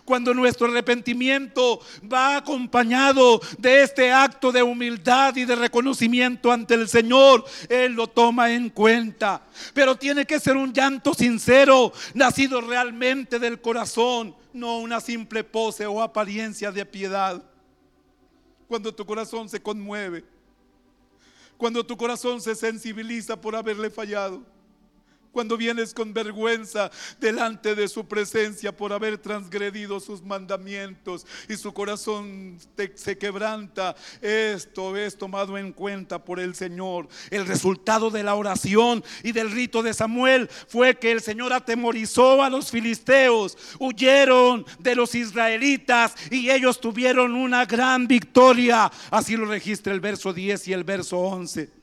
cuando 0.04 0.32
nuestro 0.34 0.68
arrepentimiento 0.68 1.80
va 2.10 2.36
acompañado 2.36 3.40
de 3.58 3.82
este 3.82 4.12
acto 4.12 4.52
de 4.52 4.62
humildad 4.62 5.36
y 5.36 5.44
de 5.44 5.56
reconocimiento 5.56 6.52
ante 6.52 6.74
el 6.74 6.88
Señor, 6.88 7.44
Él 7.68 7.92
lo 7.92 8.06
toma 8.06 8.52
en 8.52 8.70
cuenta. 8.70 9.46
Pero 9.74 9.96
tiene 9.96 10.26
que 10.26 10.40
ser 10.40 10.56
un 10.56 10.72
llanto 10.72 11.14
sincero, 11.14 11.92
nacido 12.14 12.60
realmente 12.60 13.38
del 13.38 13.60
corazón, 13.60 14.34
no 14.52 14.78
una 14.78 15.00
simple 15.00 15.44
pose 15.44 15.86
o 15.86 16.02
apariencia 16.02 16.70
de 16.70 16.86
piedad. 16.86 17.42
Cuando 18.68 18.94
tu 18.94 19.04
corazón 19.04 19.48
se 19.48 19.60
conmueve, 19.60 20.24
cuando 21.56 21.84
tu 21.84 21.96
corazón 21.96 22.40
se 22.40 22.54
sensibiliza 22.54 23.40
por 23.40 23.56
haberle 23.56 23.90
fallado 23.90 24.55
cuando 25.36 25.58
vienes 25.58 25.92
con 25.92 26.14
vergüenza 26.14 26.90
delante 27.20 27.74
de 27.74 27.88
su 27.88 28.08
presencia 28.08 28.74
por 28.74 28.94
haber 28.94 29.18
transgredido 29.18 30.00
sus 30.00 30.22
mandamientos 30.22 31.26
y 31.46 31.56
su 31.56 31.74
corazón 31.74 32.56
se 32.94 33.18
quebranta, 33.18 33.94
esto 34.22 34.96
es 34.96 35.18
tomado 35.18 35.58
en 35.58 35.74
cuenta 35.74 36.24
por 36.24 36.40
el 36.40 36.54
Señor. 36.54 37.08
El 37.28 37.46
resultado 37.46 38.08
de 38.10 38.22
la 38.22 38.34
oración 38.34 39.04
y 39.22 39.32
del 39.32 39.50
rito 39.50 39.82
de 39.82 39.92
Samuel 39.92 40.48
fue 40.68 40.98
que 40.98 41.12
el 41.12 41.20
Señor 41.20 41.52
atemorizó 41.52 42.42
a 42.42 42.48
los 42.48 42.70
filisteos, 42.70 43.58
huyeron 43.78 44.64
de 44.78 44.94
los 44.94 45.14
israelitas 45.14 46.14
y 46.30 46.48
ellos 46.48 46.80
tuvieron 46.80 47.34
una 47.34 47.66
gran 47.66 48.08
victoria. 48.08 48.90
Así 49.10 49.36
lo 49.36 49.44
registra 49.44 49.92
el 49.92 50.00
verso 50.00 50.32
10 50.32 50.68
y 50.68 50.72
el 50.72 50.84
verso 50.84 51.18
11 51.18 51.75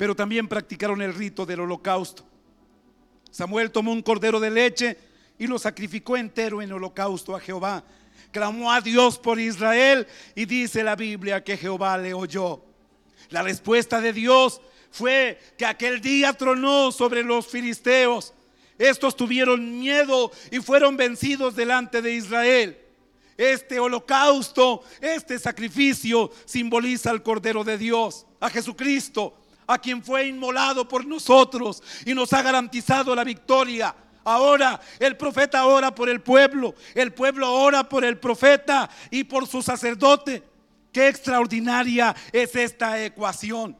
pero 0.00 0.16
también 0.16 0.48
practicaron 0.48 1.02
el 1.02 1.12
rito 1.12 1.44
del 1.44 1.60
holocausto. 1.60 2.24
Samuel 3.30 3.70
tomó 3.70 3.92
un 3.92 4.00
cordero 4.00 4.40
de 4.40 4.50
leche 4.50 4.96
y 5.38 5.46
lo 5.46 5.58
sacrificó 5.58 6.16
entero 6.16 6.62
en 6.62 6.72
holocausto 6.72 7.36
a 7.36 7.40
Jehová. 7.40 7.84
Clamó 8.30 8.72
a 8.72 8.80
Dios 8.80 9.18
por 9.18 9.38
Israel 9.38 10.06
y 10.34 10.46
dice 10.46 10.82
la 10.82 10.96
Biblia 10.96 11.44
que 11.44 11.58
Jehová 11.58 11.98
le 11.98 12.14
oyó. 12.14 12.64
La 13.28 13.42
respuesta 13.42 14.00
de 14.00 14.14
Dios 14.14 14.62
fue 14.90 15.38
que 15.58 15.66
aquel 15.66 16.00
día 16.00 16.32
tronó 16.32 16.92
sobre 16.92 17.22
los 17.22 17.46
filisteos. 17.46 18.32
Estos 18.78 19.14
tuvieron 19.14 19.80
miedo 19.80 20.32
y 20.50 20.60
fueron 20.60 20.96
vencidos 20.96 21.54
delante 21.54 22.00
de 22.00 22.14
Israel. 22.14 22.78
Este 23.36 23.78
holocausto, 23.78 24.82
este 25.02 25.38
sacrificio 25.38 26.30
simboliza 26.46 27.10
al 27.10 27.22
Cordero 27.22 27.64
de 27.64 27.76
Dios, 27.76 28.24
a 28.40 28.48
Jesucristo, 28.48 29.39
a 29.70 29.78
quien 29.78 30.02
fue 30.02 30.26
inmolado 30.26 30.88
por 30.88 31.06
nosotros 31.06 31.80
y 32.04 32.12
nos 32.12 32.32
ha 32.32 32.42
garantizado 32.42 33.14
la 33.14 33.22
victoria. 33.22 33.94
Ahora 34.24 34.80
el 34.98 35.16
profeta 35.16 35.64
ora 35.64 35.94
por 35.94 36.08
el 36.08 36.20
pueblo, 36.20 36.74
el 36.94 37.12
pueblo 37.12 37.52
ora 37.52 37.88
por 37.88 38.04
el 38.04 38.18
profeta 38.18 38.90
y 39.10 39.24
por 39.24 39.46
su 39.46 39.62
sacerdote. 39.62 40.42
Qué 40.92 41.06
extraordinaria 41.06 42.14
es 42.32 42.56
esta 42.56 43.02
ecuación. 43.02 43.76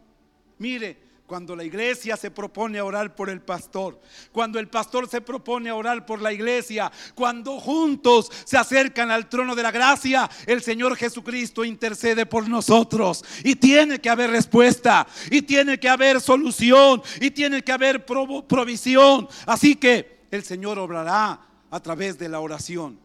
Mire, 0.59 1.10
cuando 1.31 1.55
la 1.55 1.63
iglesia 1.63 2.17
se 2.17 2.33
propone 2.33 2.81
a 2.81 2.85
orar 2.85 3.15
por 3.15 3.31
el 3.31 3.41
pastor, 3.41 4.01
cuando 4.33 4.59
el 4.59 4.67
pastor 4.67 5.09
se 5.09 5.21
propone 5.21 5.71
a 5.71 5.77
orar 5.77 6.05
por 6.05 6.21
la 6.21 6.33
iglesia, 6.33 6.91
cuando 7.15 7.61
juntos 7.61 8.29
se 8.45 8.59
acercan 8.59 9.13
al 9.13 9.29
trono 9.29 9.55
de 9.55 9.63
la 9.63 9.71
gracia, 9.71 10.29
el 10.45 10.61
Señor 10.61 10.97
Jesucristo 10.97 11.65
intercede 11.65 12.27
por 12.27 12.49
nosotros. 12.49 13.25
Y 13.45 13.55
tiene 13.55 14.01
que 14.01 14.11
haber 14.11 14.31
respuesta, 14.31 15.07
y 15.31 15.43
tiene 15.43 15.79
que 15.79 15.89
haber 15.89 16.21
solución, 16.21 17.01
y 17.21 17.31
tiene 17.31 17.63
que 17.63 17.71
haber 17.71 18.05
provisión. 18.05 19.29
Así 19.47 19.77
que 19.77 20.27
el 20.33 20.43
Señor 20.43 20.81
obrará 20.81 21.41
a 21.71 21.81
través 21.81 22.19
de 22.19 22.29
la 22.29 22.41
oración. 22.41 22.99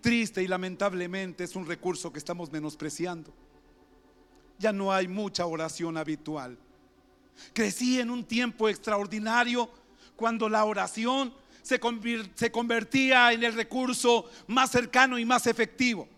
triste 0.00 0.40
y 0.40 0.46
lamentablemente 0.46 1.42
es 1.42 1.56
un 1.56 1.66
recurso 1.66 2.12
que 2.12 2.20
estamos 2.20 2.52
menospreciando. 2.52 3.34
Ya 4.56 4.72
no 4.72 4.92
hay 4.92 5.08
mucha 5.08 5.46
oración 5.46 5.96
habitual. 5.96 6.58
Crecí 7.52 8.00
en 8.00 8.10
un 8.10 8.24
tiempo 8.24 8.68
extraordinario 8.68 9.70
cuando 10.16 10.48
la 10.48 10.64
oración 10.64 11.34
se, 11.62 11.80
convertía 12.50 13.32
en 13.32 13.42
el 13.42 13.54
recurso 13.54 14.30
más 14.46 14.70
cercano 14.70 15.18
y 15.18 15.24
más 15.24 15.46
efectivo. 15.46 16.08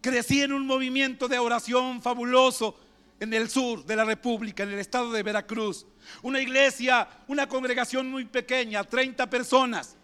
Crecí 0.00 0.42
en 0.42 0.52
un 0.52 0.66
movimiento 0.66 1.28
de 1.28 1.38
oración 1.38 2.00
fabuloso 2.00 2.78
en 3.18 3.34
el 3.34 3.50
sur 3.50 3.84
de 3.84 3.96
la 3.96 4.04
República, 4.04 4.62
en 4.62 4.70
el 4.70 4.78
estado 4.78 5.12
de 5.12 5.22
Veracruz. 5.22 5.86
Una 6.22 6.40
iglesia, 6.40 7.08
una 7.28 7.48
congregación 7.48 8.10
muy 8.10 8.24
pequeña, 8.24 8.84
30 8.84 9.28
personas, 9.28 9.96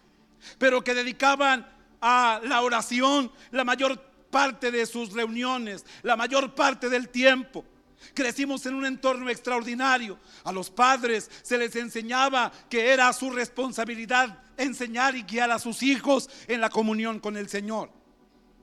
pero 0.57 0.83
que 0.83 0.93
dedicaban 0.93 1.67
a 2.01 2.39
la 2.43 2.61
oración 2.61 3.31
la 3.51 3.63
mayor 3.63 4.01
parte 4.29 4.71
de 4.71 4.85
sus 4.85 5.13
reuniones, 5.13 5.85
la 6.01 6.15
mayor 6.15 6.53
parte 6.53 6.89
del 6.89 7.09
tiempo. 7.09 7.65
Crecimos 8.13 8.65
en 8.65 8.75
un 8.75 8.85
entorno 8.85 9.29
extraordinario. 9.29 10.17
A 10.43 10.51
los 10.51 10.69
padres 10.69 11.29
se 11.41 11.57
les 11.57 11.75
enseñaba 11.75 12.51
que 12.69 12.91
era 12.91 13.11
su 13.13 13.29
responsabilidad 13.29 14.43
enseñar 14.57 15.15
y 15.15 15.23
guiar 15.23 15.51
a 15.51 15.59
sus 15.59 15.81
hijos 15.83 16.29
en 16.47 16.61
la 16.61 16.69
comunión 16.69 17.19
con 17.19 17.37
el 17.37 17.49
Señor. 17.49 17.89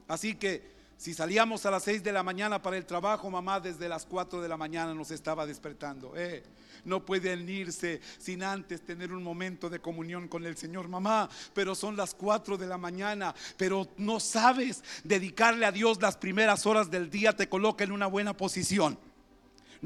Así 0.09 0.35
que 0.35 0.77
si 0.97 1.13
salíamos 1.13 1.67
a 1.67 1.71
las 1.71 1.83
6 1.85 2.03
de 2.03 2.13
la 2.13 2.23
mañana 2.23 2.63
para 2.63 2.77
el 2.77 2.87
trabajo, 2.87 3.31
mamá 3.31 3.61
desde 3.61 3.89
las 3.89 4.07
4 4.07 4.41
de 4.41 4.49
la 4.49 4.57
mañana 4.57 4.95
nos 4.95 5.11
estaba 5.11 5.45
despertando. 5.45 6.15
Eh, 6.17 6.43
no 6.85 7.05
pueden 7.05 7.49
irse 7.49 8.01
sin 8.19 8.43
antes 8.43 8.83
tener 8.83 9.13
un 9.13 9.23
momento 9.23 9.69
de 9.69 9.81
comunión 9.81 10.29
con 10.29 10.47
el 10.47 10.57
Señor, 10.57 10.89
mamá. 10.89 11.29
Pero 11.53 11.75
son 11.75 11.97
las 11.97 12.15
4 12.15 12.57
de 12.57 12.67
la 12.67 12.79
mañana, 12.79 13.35
pero 13.59 13.89
no 13.99 14.21
sabes 14.21 14.83
dedicarle 15.05 15.67
a 15.67 15.73
Dios 15.73 16.01
las 16.01 16.17
primeras 16.17 16.65
horas 16.65 16.91
del 16.91 17.11
día, 17.11 17.35
te 17.35 17.49
coloca 17.49 17.85
en 17.85 17.93
una 17.93 18.07
buena 18.07 18.35
posición. 18.35 18.99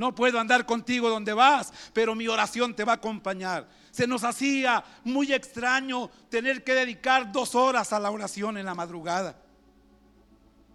No 0.00 0.14
puedo 0.14 0.40
andar 0.40 0.64
contigo 0.64 1.10
donde 1.10 1.34
vas, 1.34 1.74
pero 1.92 2.14
mi 2.14 2.26
oración 2.26 2.74
te 2.74 2.84
va 2.84 2.92
a 2.92 2.94
acompañar. 2.94 3.68
Se 3.90 4.06
nos 4.06 4.24
hacía 4.24 4.82
muy 5.04 5.30
extraño 5.30 6.08
tener 6.30 6.64
que 6.64 6.72
dedicar 6.72 7.30
dos 7.30 7.54
horas 7.54 7.92
a 7.92 8.00
la 8.00 8.10
oración 8.10 8.56
en 8.56 8.64
la 8.64 8.74
madrugada. 8.74 9.38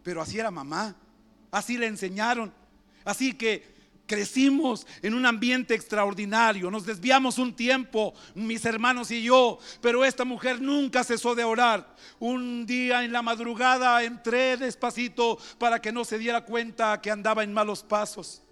Pero 0.03 0.21
así 0.21 0.37
era 0.37 0.51
mamá, 0.51 0.95
así 1.49 1.75
le 1.75 1.87
enseñaron. 1.87 2.53
Así 3.03 3.33
que 3.33 3.73
crecimos 4.05 4.85
en 5.01 5.15
un 5.15 5.25
ambiente 5.25 5.73
extraordinario, 5.73 6.69
nos 6.69 6.85
desviamos 6.85 7.39
un 7.39 7.55
tiempo, 7.55 8.13
mis 8.35 8.63
hermanos 8.63 9.09
y 9.09 9.23
yo, 9.23 9.57
pero 9.81 10.05
esta 10.05 10.23
mujer 10.23 10.61
nunca 10.61 11.03
cesó 11.03 11.33
de 11.33 11.43
orar. 11.43 11.95
Un 12.19 12.67
día 12.67 13.03
en 13.03 13.11
la 13.11 13.23
madrugada 13.23 14.03
entré 14.03 14.55
despacito 14.55 15.39
para 15.57 15.81
que 15.81 15.91
no 15.91 16.05
se 16.05 16.19
diera 16.19 16.45
cuenta 16.45 17.01
que 17.01 17.09
andaba 17.09 17.43
en 17.43 17.53
malos 17.53 17.81
pasos. 17.81 18.43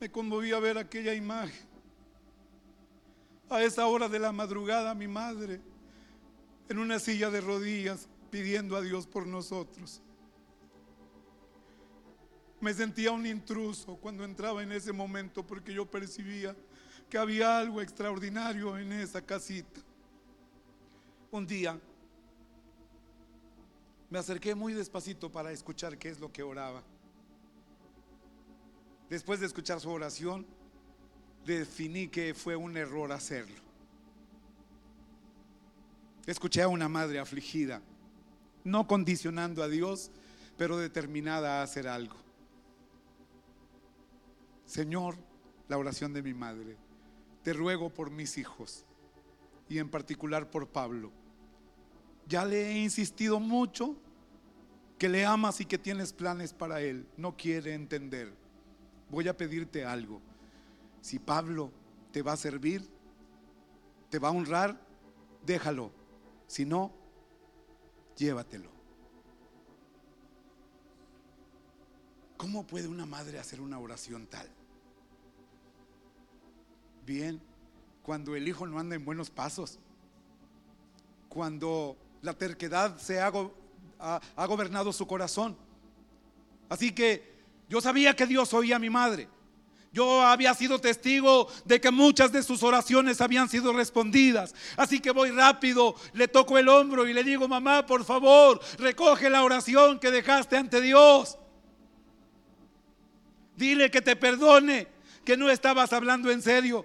Me 0.00 0.10
conmovía 0.10 0.58
ver 0.58 0.78
aquella 0.78 1.14
imagen. 1.14 1.68
A 3.50 3.62
esa 3.62 3.86
hora 3.86 4.08
de 4.08 4.18
la 4.18 4.32
madrugada 4.32 4.94
mi 4.94 5.06
madre 5.06 5.60
en 6.68 6.78
una 6.78 6.98
silla 6.98 7.30
de 7.30 7.40
rodillas 7.40 8.08
pidiendo 8.30 8.76
a 8.76 8.80
Dios 8.80 9.06
por 9.06 9.26
nosotros. 9.26 10.00
Me 12.60 12.72
sentía 12.72 13.10
un 13.10 13.26
intruso 13.26 13.96
cuando 13.96 14.24
entraba 14.24 14.62
en 14.62 14.72
ese 14.72 14.92
momento 14.92 15.46
porque 15.46 15.74
yo 15.74 15.90
percibía 15.90 16.56
que 17.10 17.18
había 17.18 17.58
algo 17.58 17.82
extraordinario 17.82 18.78
en 18.78 18.92
esa 18.92 19.20
casita. 19.20 19.80
Un 21.30 21.46
día 21.46 21.78
me 24.08 24.18
acerqué 24.18 24.54
muy 24.54 24.72
despacito 24.72 25.30
para 25.30 25.52
escuchar 25.52 25.98
qué 25.98 26.08
es 26.08 26.20
lo 26.20 26.32
que 26.32 26.42
oraba. 26.42 26.82
Después 29.10 29.40
de 29.40 29.46
escuchar 29.46 29.80
su 29.80 29.90
oración, 29.90 30.46
definí 31.44 32.06
que 32.06 32.32
fue 32.32 32.54
un 32.54 32.76
error 32.76 33.10
hacerlo. 33.10 33.60
Escuché 36.26 36.62
a 36.62 36.68
una 36.68 36.88
madre 36.88 37.18
afligida, 37.18 37.82
no 38.62 38.86
condicionando 38.86 39.64
a 39.64 39.68
Dios, 39.68 40.12
pero 40.56 40.76
determinada 40.76 41.58
a 41.58 41.62
hacer 41.64 41.88
algo. 41.88 42.16
Señor, 44.64 45.16
la 45.68 45.76
oración 45.76 46.12
de 46.12 46.22
mi 46.22 46.32
madre, 46.32 46.76
te 47.42 47.52
ruego 47.52 47.90
por 47.90 48.12
mis 48.12 48.38
hijos 48.38 48.84
y 49.68 49.78
en 49.78 49.88
particular 49.88 50.50
por 50.50 50.68
Pablo. 50.68 51.10
Ya 52.28 52.44
le 52.44 52.70
he 52.70 52.78
insistido 52.78 53.40
mucho 53.40 53.96
que 54.98 55.08
le 55.08 55.26
amas 55.26 55.60
y 55.60 55.64
que 55.64 55.78
tienes 55.78 56.12
planes 56.12 56.52
para 56.52 56.80
él. 56.80 57.08
No 57.16 57.36
quiere 57.36 57.74
entender. 57.74 58.32
Voy 59.10 59.28
a 59.28 59.36
pedirte 59.36 59.84
algo. 59.84 60.20
Si 61.00 61.18
Pablo 61.18 61.70
te 62.12 62.22
va 62.22 62.32
a 62.32 62.36
servir, 62.36 62.88
te 64.08 64.18
va 64.18 64.28
a 64.28 64.32
honrar, 64.32 64.80
déjalo. 65.44 65.90
Si 66.46 66.64
no, 66.64 66.92
llévatelo. 68.16 68.70
¿Cómo 72.36 72.66
puede 72.66 72.88
una 72.88 73.06
madre 73.06 73.38
hacer 73.38 73.60
una 73.60 73.78
oración 73.78 74.26
tal? 74.26 74.48
Bien, 77.04 77.40
cuando 78.02 78.34
el 78.34 78.48
hijo 78.48 78.66
no 78.66 78.78
anda 78.78 78.96
en 78.96 79.04
buenos 79.04 79.30
pasos, 79.30 79.78
cuando 81.28 81.96
la 82.22 82.34
terquedad 82.34 82.96
se 82.98 83.20
ha, 83.20 83.30
ha, 83.98 84.46
gobernado 84.46 84.92
su 84.92 85.06
corazón. 85.06 85.56
Así 86.68 86.94
que 86.94 87.39
yo 87.70 87.80
sabía 87.80 88.16
que 88.16 88.26
Dios 88.26 88.52
oía 88.52 88.76
a 88.76 88.80
mi 88.80 88.90
madre. 88.90 89.28
Yo 89.92 90.22
había 90.22 90.52
sido 90.54 90.80
testigo 90.80 91.46
de 91.64 91.80
que 91.80 91.92
muchas 91.92 92.32
de 92.32 92.42
sus 92.42 92.64
oraciones 92.64 93.20
habían 93.20 93.48
sido 93.48 93.72
respondidas. 93.72 94.56
Así 94.76 94.98
que 94.98 95.12
voy 95.12 95.30
rápido, 95.30 95.94
le 96.12 96.26
toco 96.26 96.58
el 96.58 96.68
hombro 96.68 97.06
y 97.06 97.12
le 97.12 97.22
digo, 97.22 97.46
mamá, 97.46 97.86
por 97.86 98.04
favor, 98.04 98.60
recoge 98.76 99.30
la 99.30 99.44
oración 99.44 100.00
que 100.00 100.10
dejaste 100.10 100.56
ante 100.56 100.80
Dios. 100.80 101.38
Dile 103.56 103.88
que 103.88 104.02
te 104.02 104.16
perdone, 104.16 104.88
que 105.24 105.36
no 105.36 105.48
estabas 105.48 105.92
hablando 105.92 106.28
en 106.32 106.42
serio. 106.42 106.84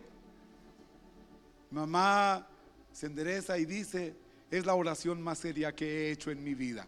Mamá 1.72 2.48
se 2.92 3.08
endereza 3.08 3.58
y 3.58 3.66
dice, 3.66 4.16
es 4.52 4.68
la 4.68 4.76
oración 4.76 5.20
más 5.20 5.40
seria 5.40 5.74
que 5.76 5.86
he 5.86 6.12
hecho 6.12 6.30
en 6.30 6.44
mi 6.44 6.54
vida. 6.54 6.86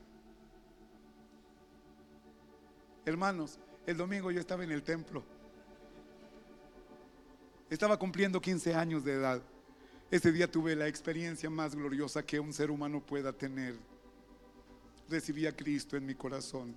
Hermanos, 3.06 3.60
el 3.88 3.98
domingo 3.98 4.30
yo 4.30 4.40
estaba 4.40 4.64
en 4.64 4.72
el 4.72 4.84
templo 4.84 5.24
estaba 7.70 7.98
cumpliendo 7.98 8.40
15 8.40 8.74
años 8.76 9.04
de 9.04 9.14
edad. 9.14 9.42
Ese 10.10 10.32
día 10.32 10.50
tuve 10.50 10.76
la 10.76 10.88
experiencia 10.88 11.50
más 11.50 11.76
gloriosa 11.76 12.24
que 12.26 12.40
un 12.40 12.54
ser 12.54 12.72
humano 12.72 13.02
pueda 13.02 13.34
tener. 13.34 13.76
Recibí 15.10 15.46
a 15.46 15.56
Cristo 15.56 15.98
en 15.98 16.06
mi 16.06 16.16
corazón 16.16 16.76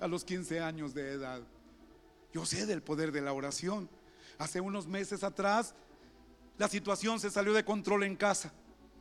a 0.00 0.08
los 0.08 0.24
15 0.24 0.60
años 0.60 0.94
de 0.94 1.12
edad. 1.12 1.42
Yo 2.32 2.44
sé 2.44 2.66
del 2.66 2.82
poder 2.82 3.12
de 3.12 3.22
la 3.22 3.32
oración. 3.32 3.88
Hace 4.36 4.60
unos 4.60 4.86
meses 4.86 5.22
atrás 5.22 5.74
la 6.58 6.68
situación 6.68 7.20
se 7.20 7.30
salió 7.30 7.52
de 7.52 7.64
control 7.64 8.02
en 8.02 8.16
casa. 8.16 8.52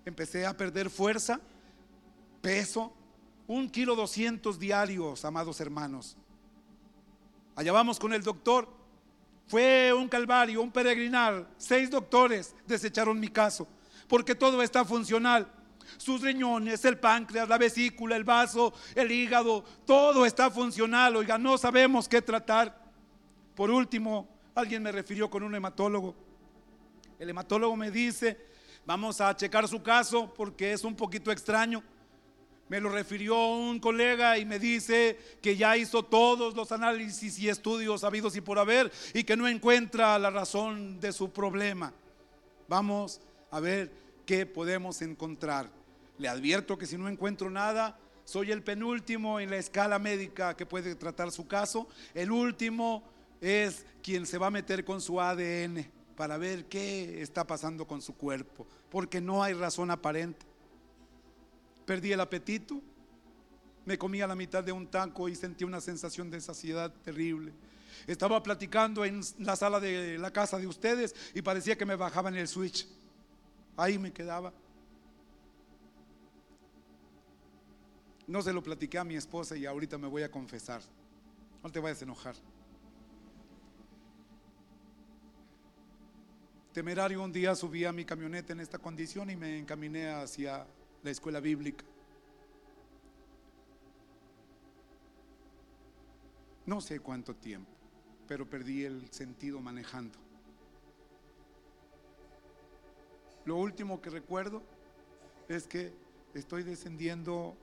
Empecé 0.05 0.45
a 0.45 0.55
perder 0.55 0.91
fuerza, 0.91 1.41
peso, 2.41 2.93
un 3.47 3.69
kilo 3.69 3.95
doscientos 3.95 4.59
diarios, 4.59 5.25
amados 5.25 5.59
hermanos. 5.59 6.15
Allá 7.55 7.71
vamos 7.71 7.97
con 7.99 8.13
el 8.13 8.21
doctor 8.21 8.67
fue 9.47 9.93
un 9.93 10.07
calvario, 10.07 10.61
un 10.61 10.71
peregrinar. 10.71 11.47
Seis 11.57 11.89
doctores 11.89 12.55
desecharon 12.65 13.19
mi 13.19 13.27
caso, 13.27 13.67
porque 14.07 14.35
todo 14.35 14.61
está 14.61 14.83
funcional. 14.83 15.47
Sus 15.97 16.21
riñones, 16.21 16.83
el 16.83 16.97
páncreas, 16.97 17.47
la 17.47 17.59
vesícula, 17.59 18.15
el 18.15 18.23
vaso, 18.23 18.73
el 18.95 19.11
hígado, 19.11 19.63
todo 19.85 20.25
está 20.25 20.49
funcional. 20.49 21.15
Oiga, 21.15 21.37
no 21.37 21.57
sabemos 21.57 22.09
qué 22.09 22.21
tratar. 22.21 22.83
Por 23.53 23.69
último, 23.69 24.27
alguien 24.55 24.81
me 24.81 24.91
refirió 24.91 25.29
con 25.29 25.43
un 25.43 25.53
hematólogo. 25.53 26.15
El 27.19 27.29
hematólogo 27.29 27.75
me 27.75 27.91
dice, 27.91 28.37
vamos 28.85 29.21
a 29.21 29.35
checar 29.35 29.67
su 29.67 29.81
caso 29.83 30.33
porque 30.33 30.73
es 30.73 30.83
un 30.83 30.95
poquito 30.95 31.31
extraño. 31.31 31.83
Me 32.67 32.81
lo 32.81 32.89
refirió 32.89 33.47
un 33.47 33.79
colega 33.79 34.37
y 34.39 34.45
me 34.45 34.57
dice 34.57 35.19
que 35.41 35.55
ya 35.55 35.77
hizo 35.77 36.03
todos 36.03 36.55
los 36.55 36.71
análisis 36.71 37.37
y 37.37 37.47
estudios 37.47 38.03
habidos 38.03 38.35
y 38.35 38.41
por 38.41 38.57
haber 38.57 38.91
y 39.13 39.23
que 39.23 39.37
no 39.37 39.47
encuentra 39.47 40.17
la 40.17 40.31
razón 40.31 40.99
de 40.99 41.13
su 41.13 41.31
problema. 41.31 41.93
Vamos 42.67 43.21
a 43.51 43.59
ver 43.59 43.91
qué 44.25 44.47
podemos 44.47 45.01
encontrar. 45.03 45.69
Le 46.17 46.27
advierto 46.27 46.77
que 46.77 46.87
si 46.87 46.97
no 46.97 47.07
encuentro 47.07 47.51
nada, 47.51 47.99
soy 48.23 48.51
el 48.51 48.63
penúltimo 48.63 49.39
en 49.39 49.51
la 49.51 49.57
escala 49.57 49.99
médica 49.99 50.57
que 50.57 50.65
puede 50.65 50.95
tratar 50.95 51.31
su 51.31 51.47
caso. 51.47 51.87
El 52.15 52.31
último 52.31 53.03
es 53.41 53.85
quien 54.01 54.25
se 54.25 54.39
va 54.39 54.47
a 54.47 54.51
meter 54.51 54.83
con 54.83 55.01
su 55.01 55.21
ADN. 55.21 55.91
para 56.15 56.37
ver 56.37 56.63
qué 56.65 57.21
está 57.21 57.45
pasando 57.45 57.85
con 57.85 58.01
su 58.01 58.15
cuerpo, 58.15 58.65
porque 58.89 59.19
no 59.19 59.43
hay 59.43 59.53
razón 59.53 59.91
aparente. 59.91 60.45
Perdí 61.85 62.11
el 62.11 62.19
apetito, 62.19 62.81
me 63.85 63.97
comía 63.97 64.25
la 64.25 64.35
mitad 64.35 64.63
de 64.63 64.71
un 64.71 64.87
taco 64.87 65.29
y 65.29 65.35
sentí 65.35 65.63
una 65.63 65.79
sensación 65.79 66.31
de 66.31 66.41
saciedad 66.41 66.91
terrible. 67.03 67.53
Estaba 68.07 68.41
platicando 68.41 69.05
en 69.05 69.21
la 69.39 69.55
sala 69.55 69.79
de 69.79 70.17
la 70.17 70.31
casa 70.31 70.57
de 70.57 70.67
ustedes 70.67 71.15
y 71.33 71.41
parecía 71.41 71.77
que 71.77 71.85
me 71.85 71.95
bajaba 71.95 72.29
en 72.29 72.35
el 72.35 72.47
switch. 72.47 72.87
Ahí 73.77 73.99
me 73.99 74.11
quedaba. 74.11 74.51
No 78.27 78.41
se 78.41 78.51
lo 78.51 78.63
platiqué 78.63 78.97
a 78.97 79.03
mi 79.03 79.15
esposa 79.15 79.55
y 79.55 79.65
ahorita 79.65 79.97
me 79.97 80.07
voy 80.07 80.23
a 80.23 80.31
confesar. 80.31 80.81
No 81.63 81.71
te 81.71 81.79
vayas 81.79 82.01
a 82.01 82.05
enojar. 82.05 82.35
Temerario 86.73 87.23
un 87.23 87.31
día 87.31 87.55
subí 87.55 87.85
a 87.85 87.91
mi 87.91 88.03
camioneta 88.03 88.51
en 88.51 88.59
esta 88.59 88.79
condición 88.79 89.29
y 89.29 89.35
me 89.35 89.57
encaminé 89.59 90.09
hacia 90.09 90.65
la 91.05 91.11
escuela 91.11 91.39
bíblica. 91.39 91.85
No 96.65 96.81
sé 96.81 96.99
cuánto 96.99 97.35
tiempo, 97.35 97.69
pero 98.27 98.49
perdí 98.49 98.85
el 98.85 99.11
sentido 99.11 99.61
manejando. 99.61 100.17
Lo 103.45 103.57
último 103.57 104.01
que 104.01 104.09
recuerdo 104.09 104.63
es 105.47 105.67
que 105.67 105.93
estoy 106.33 106.63
descendiendo 106.63 107.55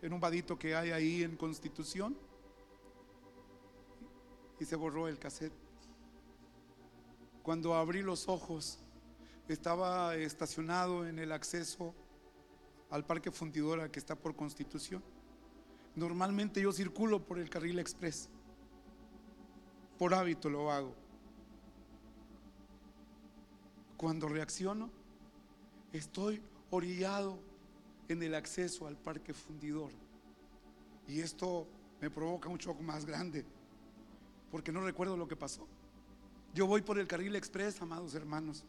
en 0.00 0.14
un 0.14 0.20
vadito 0.20 0.58
que 0.58 0.74
hay 0.74 0.90
ahí 0.90 1.22
en 1.22 1.36
Constitución 1.36 2.16
y 4.58 4.64
se 4.64 4.74
borró 4.74 5.06
el 5.06 5.18
cassette. 5.18 5.52
Cuando 7.42 7.74
abrí 7.74 8.00
los 8.00 8.26
ojos, 8.26 8.78
estaba 9.48 10.16
estacionado 10.16 11.06
en 11.06 11.18
el 11.18 11.30
acceso 11.32 11.94
al 12.90 13.04
Parque 13.04 13.30
Fundidora 13.30 13.90
que 13.90 13.98
está 13.98 14.14
por 14.14 14.34
Constitución. 14.36 15.02
Normalmente 15.94 16.60
yo 16.60 16.72
circulo 16.72 17.24
por 17.24 17.38
el 17.38 17.48
carril 17.48 17.78
express. 17.78 18.28
Por 19.98 20.14
hábito 20.14 20.50
lo 20.50 20.70
hago. 20.70 20.94
Cuando 23.96 24.28
reacciono, 24.28 24.90
estoy 25.92 26.42
orillado 26.70 27.38
en 28.08 28.22
el 28.22 28.34
acceso 28.34 28.86
al 28.86 28.96
parque 28.96 29.32
fundidor. 29.32 29.90
Y 31.08 31.20
esto 31.20 31.66
me 32.00 32.10
provoca 32.10 32.48
un 32.48 32.58
shock 32.58 32.80
más 32.80 33.06
grande, 33.06 33.44
porque 34.50 34.72
no 34.72 34.82
recuerdo 34.82 35.16
lo 35.16 35.26
que 35.26 35.36
pasó. 35.36 35.66
Yo 36.54 36.66
voy 36.66 36.82
por 36.82 36.98
el 36.98 37.06
carril 37.06 37.36
express, 37.36 37.80
amados 37.80 38.14
hermanos. 38.14 38.64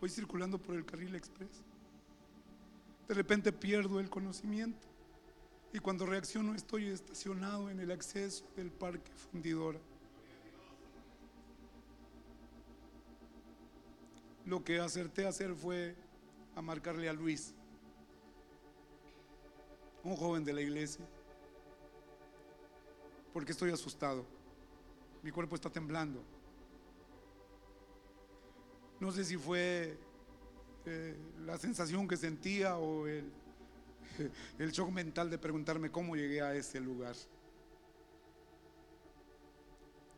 Voy 0.00 0.08
circulando 0.08 0.58
por 0.58 0.74
el 0.74 0.84
carril 0.84 1.14
express. 1.14 1.62
De 3.08 3.14
repente 3.14 3.52
pierdo 3.52 4.00
el 4.00 4.08
conocimiento. 4.08 4.86
Y 5.72 5.78
cuando 5.78 6.06
reacciono 6.06 6.54
estoy 6.54 6.88
estacionado 6.88 7.70
en 7.70 7.80
el 7.80 7.90
acceso 7.90 8.44
del 8.56 8.70
parque 8.70 9.12
fundidora. 9.12 9.78
Lo 14.46 14.64
que 14.64 14.80
acerté 14.80 15.26
a 15.26 15.28
hacer 15.28 15.54
fue 15.54 15.94
a 16.56 16.62
marcarle 16.62 17.08
a 17.08 17.12
Luis 17.12 17.54
un 20.02 20.16
joven 20.16 20.44
de 20.44 20.52
la 20.52 20.62
iglesia, 20.62 21.04
porque 23.32 23.52
estoy 23.52 23.70
asustado. 23.70 24.24
Mi 25.22 25.30
cuerpo 25.30 25.54
está 25.54 25.70
temblando. 25.70 26.22
No 28.98 29.12
sé 29.12 29.24
si 29.24 29.36
fue 29.36 29.98
eh, 30.86 31.16
la 31.44 31.58
sensación 31.58 32.08
que 32.08 32.16
sentía 32.16 32.76
o 32.78 33.06
el, 33.06 33.30
el 34.58 34.72
shock 34.72 34.90
mental 34.90 35.28
de 35.28 35.38
preguntarme 35.38 35.90
cómo 35.90 36.16
llegué 36.16 36.40
a 36.40 36.54
ese 36.54 36.80
lugar. 36.80 37.14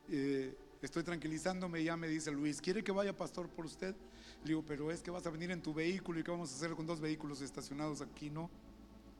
Eh, 0.08 0.56
estoy 0.80 1.02
tranquilizándome 1.02 1.82
ya 1.82 1.96
me 1.96 2.08
dice 2.08 2.30
Luis, 2.30 2.60
¿quiere 2.60 2.84
que 2.84 2.92
vaya 2.92 3.16
pastor 3.16 3.48
por 3.48 3.66
usted? 3.66 3.94
Le 4.42 4.48
digo, 4.48 4.64
pero 4.66 4.90
es 4.90 5.02
que 5.02 5.10
vas 5.10 5.26
a 5.26 5.30
venir 5.30 5.50
en 5.50 5.62
tu 5.62 5.72
vehículo 5.72 6.20
y 6.20 6.22
qué 6.22 6.30
vamos 6.30 6.52
a 6.52 6.56
hacer 6.56 6.72
con 6.72 6.86
dos 6.86 7.00
vehículos 7.00 7.40
estacionados 7.40 8.00
aquí, 8.00 8.30
¿no? 8.30 8.50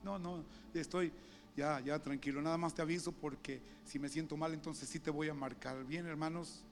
No, 0.03 0.19
no, 0.19 0.43
estoy 0.73 1.11
ya, 1.55 1.79
ya 1.79 1.99
tranquilo. 1.99 2.41
Nada 2.41 2.57
más 2.57 2.73
te 2.73 2.81
aviso 2.81 3.11
porque 3.11 3.61
si 3.85 3.99
me 3.99 4.09
siento 4.09 4.35
mal, 4.35 4.53
entonces 4.53 4.89
sí 4.89 4.99
te 4.99 5.09
voy 5.09 5.29
a 5.29 5.33
marcar. 5.33 5.85
Bien, 5.85 6.05
hermanos, 6.05 6.63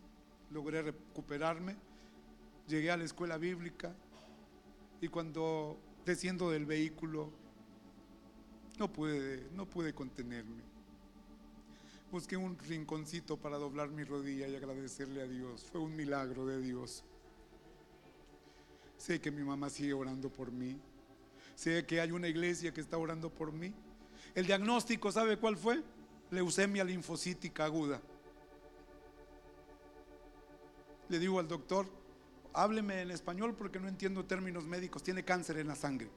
logré 0.49 0.81
recuperarme. 0.81 1.77
Llegué 2.67 2.91
a 2.91 2.97
la 2.97 3.05
escuela 3.05 3.38
bíblica 3.38 3.95
y 5.02 5.08
cuando 5.08 5.80
desciendo 6.06 6.52
del 6.52 6.66
vehículo, 6.66 7.32
no 8.78 8.92
pude, 8.92 9.50
no 9.54 9.66
pude 9.66 9.94
contenerme. 9.94 10.62
Busqué 12.12 12.38
un 12.38 12.58
rinconcito 12.58 13.36
para 13.38 13.58
doblar 13.58 13.90
mi 13.90 14.04
rodilla 14.04 14.48
y 14.48 14.56
agradecerle 14.56 15.22
a 15.22 15.28
Dios. 15.28 15.66
Fue 15.72 15.82
un 15.82 15.96
milagro 15.96 16.46
de 16.46 16.62
Dios. 16.62 17.04
Sé 18.98 19.20
que 19.20 19.32
mi 19.32 19.44
mamá 19.44 19.70
sigue 19.70 19.94
orando 19.94 20.32
por 20.32 20.52
mí. 20.52 20.80
Sé 21.56 21.86
que 21.86 22.00
hay 22.00 22.12
una 22.12 22.28
iglesia 22.28 22.72
que 22.74 22.82
está 22.82 22.98
orando 22.98 23.30
por 23.30 23.52
mí. 23.52 23.74
El 24.36 24.46
diagnóstico, 24.46 25.12
¿sabe 25.12 25.38
cuál 25.38 25.58
fue? 25.58 25.82
Leucemia 26.30 26.84
linfocítica 26.84 27.66
aguda. 27.66 28.02
Le 31.10 31.18
digo 31.18 31.40
al 31.40 31.48
doctor, 31.48 31.88
hábleme 32.54 33.02
en 33.02 33.12
español 33.12 33.56
porque 33.56 33.80
no 33.80 33.88
entiendo 33.88 34.26
términos 34.26 34.66
médicos. 34.66 35.04
Tiene 35.04 35.24
cáncer 35.24 35.58
en 35.58 35.68
la 35.68 35.76
sangre. 35.76 36.10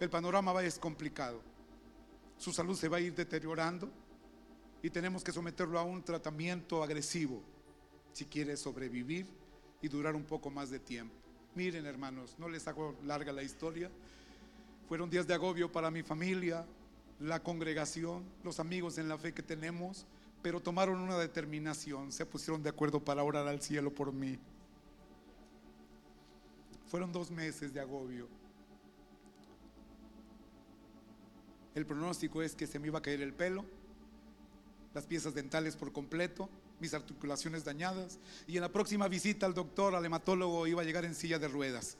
El 0.00 0.10
panorama 0.10 0.52
va 0.52 0.64
es 0.64 0.78
complicado. 0.78 1.40
Su 2.36 2.52
salud 2.52 2.76
se 2.76 2.88
va 2.88 2.96
a 2.96 3.00
ir 3.00 3.14
deteriorando 3.14 3.88
y 4.82 4.90
tenemos 4.90 5.22
que 5.22 5.32
someterlo 5.32 5.78
a 5.78 5.84
un 5.84 6.02
tratamiento 6.02 6.82
agresivo 6.82 7.40
si 8.12 8.24
quiere 8.24 8.56
sobrevivir 8.56 9.26
y 9.80 9.88
durar 9.88 10.16
un 10.16 10.24
poco 10.24 10.50
más 10.50 10.70
de 10.70 10.80
tiempo. 10.80 11.14
Miren 11.54 11.86
hermanos, 11.86 12.34
no 12.38 12.48
les 12.48 12.66
hago 12.66 12.96
larga 13.04 13.32
la 13.32 13.42
historia. 13.42 13.90
Fueron 14.88 15.08
días 15.08 15.26
de 15.26 15.34
agobio 15.34 15.70
para 15.70 15.90
mi 15.90 16.02
familia, 16.02 16.66
la 17.20 17.42
congregación, 17.42 18.24
los 18.42 18.58
amigos 18.58 18.98
en 18.98 19.08
la 19.08 19.18
fe 19.18 19.32
que 19.32 19.42
tenemos, 19.42 20.06
pero 20.42 20.60
tomaron 20.60 21.00
una 21.00 21.16
determinación, 21.16 22.10
se 22.10 22.26
pusieron 22.26 22.62
de 22.62 22.68
acuerdo 22.70 23.00
para 23.00 23.22
orar 23.22 23.46
al 23.46 23.62
cielo 23.62 23.94
por 23.94 24.12
mí. 24.12 24.38
Fueron 26.88 27.12
dos 27.12 27.30
meses 27.30 27.72
de 27.72 27.80
agobio. 27.80 28.28
El 31.74 31.86
pronóstico 31.86 32.42
es 32.42 32.54
que 32.54 32.66
se 32.66 32.78
me 32.78 32.88
iba 32.88 32.98
a 32.98 33.02
caer 33.02 33.22
el 33.22 33.32
pelo, 33.32 33.64
las 34.92 35.06
piezas 35.06 35.32
dentales 35.32 35.76
por 35.76 35.92
completo, 35.92 36.50
mis 36.80 36.92
articulaciones 36.92 37.64
dañadas 37.64 38.18
y 38.46 38.56
en 38.56 38.62
la 38.62 38.68
próxima 38.70 39.08
visita 39.08 39.46
al 39.46 39.54
doctor, 39.54 39.94
al 39.94 40.04
hematólogo, 40.04 40.66
iba 40.66 40.82
a 40.82 40.84
llegar 40.84 41.04
en 41.04 41.14
silla 41.14 41.38
de 41.38 41.48
ruedas. 41.48 41.96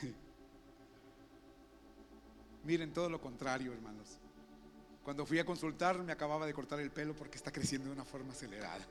Miren 2.64 2.92
todo 2.92 3.10
lo 3.10 3.20
contrario, 3.20 3.72
hermanos. 3.72 4.21
Cuando 5.04 5.26
fui 5.26 5.38
a 5.38 5.44
consultar 5.44 5.98
me 6.02 6.12
acababa 6.12 6.46
de 6.46 6.54
cortar 6.54 6.80
el 6.80 6.90
pelo 6.90 7.14
porque 7.14 7.36
está 7.36 7.50
creciendo 7.50 7.88
de 7.88 7.94
una 7.94 8.04
forma 8.04 8.32
acelerada. 8.32 8.86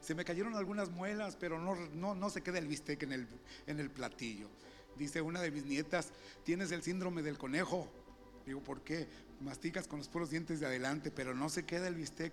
Se 0.00 0.14
me 0.14 0.24
cayeron 0.24 0.54
algunas 0.54 0.88
muelas, 0.88 1.36
pero 1.36 1.58
no, 1.58 1.74
no, 1.74 2.14
no 2.14 2.30
se 2.30 2.42
queda 2.42 2.58
el 2.58 2.68
bistec 2.68 3.02
en 3.02 3.12
el, 3.12 3.28
en 3.66 3.80
el 3.80 3.90
platillo. 3.90 4.48
Dice 4.96 5.20
una 5.20 5.40
de 5.40 5.50
mis 5.50 5.64
nietas, 5.64 6.10
tienes 6.44 6.70
el 6.72 6.82
síndrome 6.82 7.22
del 7.22 7.36
conejo. 7.36 7.88
Digo, 8.46 8.60
¿por 8.62 8.82
qué? 8.82 9.08
Masticas 9.40 9.88
con 9.88 9.98
los 9.98 10.08
puros 10.08 10.30
dientes 10.30 10.60
de 10.60 10.66
adelante, 10.66 11.10
pero 11.10 11.34
no 11.34 11.48
se 11.48 11.66
queda 11.66 11.88
el 11.88 11.96
bistec. 11.96 12.32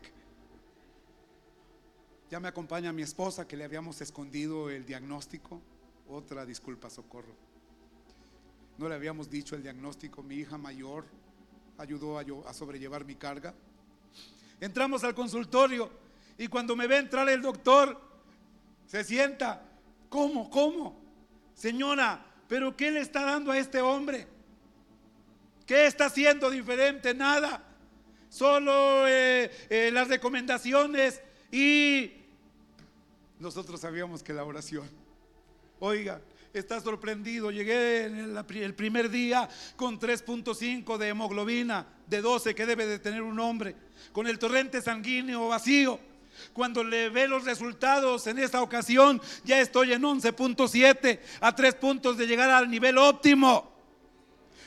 Ya 2.29 2.39
me 2.39 2.47
acompaña 2.47 2.93
mi 2.93 3.01
esposa 3.01 3.47
que 3.47 3.57
le 3.57 3.63
habíamos 3.63 3.99
escondido 4.01 4.69
el 4.69 4.85
diagnóstico. 4.85 5.61
Otra 6.07 6.45
disculpa, 6.45 6.89
socorro. 6.89 7.35
No 8.77 8.87
le 8.87 8.95
habíamos 8.95 9.29
dicho 9.29 9.55
el 9.55 9.63
diagnóstico. 9.63 10.23
Mi 10.23 10.35
hija 10.35 10.57
mayor 10.57 11.05
ayudó 11.77 12.17
a, 12.17 12.49
a 12.49 12.53
sobrellevar 12.53 13.05
mi 13.05 13.15
carga. 13.15 13.53
Entramos 14.59 15.03
al 15.03 15.13
consultorio 15.13 15.89
y 16.37 16.47
cuando 16.47 16.75
me 16.75 16.87
ve 16.87 16.97
entrar 16.97 17.27
el 17.29 17.41
doctor, 17.41 17.99
se 18.87 19.03
sienta. 19.03 19.61
¿Cómo? 20.09 20.49
¿Cómo? 20.49 21.01
Señora, 21.53 22.25
¿pero 22.47 22.75
qué 22.75 22.91
le 22.91 22.99
está 22.99 23.23
dando 23.23 23.51
a 23.51 23.57
este 23.57 23.81
hombre? 23.81 24.27
¿Qué 25.65 25.85
está 25.85 26.05
haciendo 26.05 26.49
diferente? 26.49 27.13
Nada. 27.13 27.63
Solo 28.29 29.07
eh, 29.07 29.51
eh, 29.69 29.91
las 29.93 30.07
recomendaciones 30.07 31.21
y 31.51 32.11
nosotros 33.39 33.79
sabíamos 33.79 34.23
que 34.23 34.33
la 34.33 34.43
oración. 34.43 34.89
Oiga, 35.79 36.21
está 36.53 36.79
sorprendido. 36.79 37.49
Llegué 37.49 38.05
en 38.05 38.37
el 38.37 38.75
primer 38.75 39.09
día 39.09 39.49
con 39.75 39.99
3.5 39.99 40.97
de 40.97 41.07
hemoglobina, 41.09 41.87
de 42.07 42.21
12 42.21 42.53
que 42.53 42.67
debe 42.67 42.85
de 42.85 42.99
tener 42.99 43.23
un 43.23 43.39
hombre, 43.39 43.75
con 44.11 44.27
el 44.27 44.37
torrente 44.37 44.81
sanguíneo 44.81 45.47
vacío. 45.47 45.99
Cuando 46.51 46.83
le 46.83 47.09
ve 47.09 47.27
los 47.27 47.43
resultados 47.43 48.27
en 48.27 48.39
esta 48.39 48.61
ocasión, 48.61 49.21
ya 49.43 49.59
estoy 49.59 49.93
en 49.93 50.03
11.7, 50.03 51.19
a 51.41 51.55
tres 51.55 51.75
puntos 51.75 52.17
de 52.17 52.27
llegar 52.27 52.49
al 52.49 52.69
nivel 52.69 52.97
óptimo. 52.97 53.72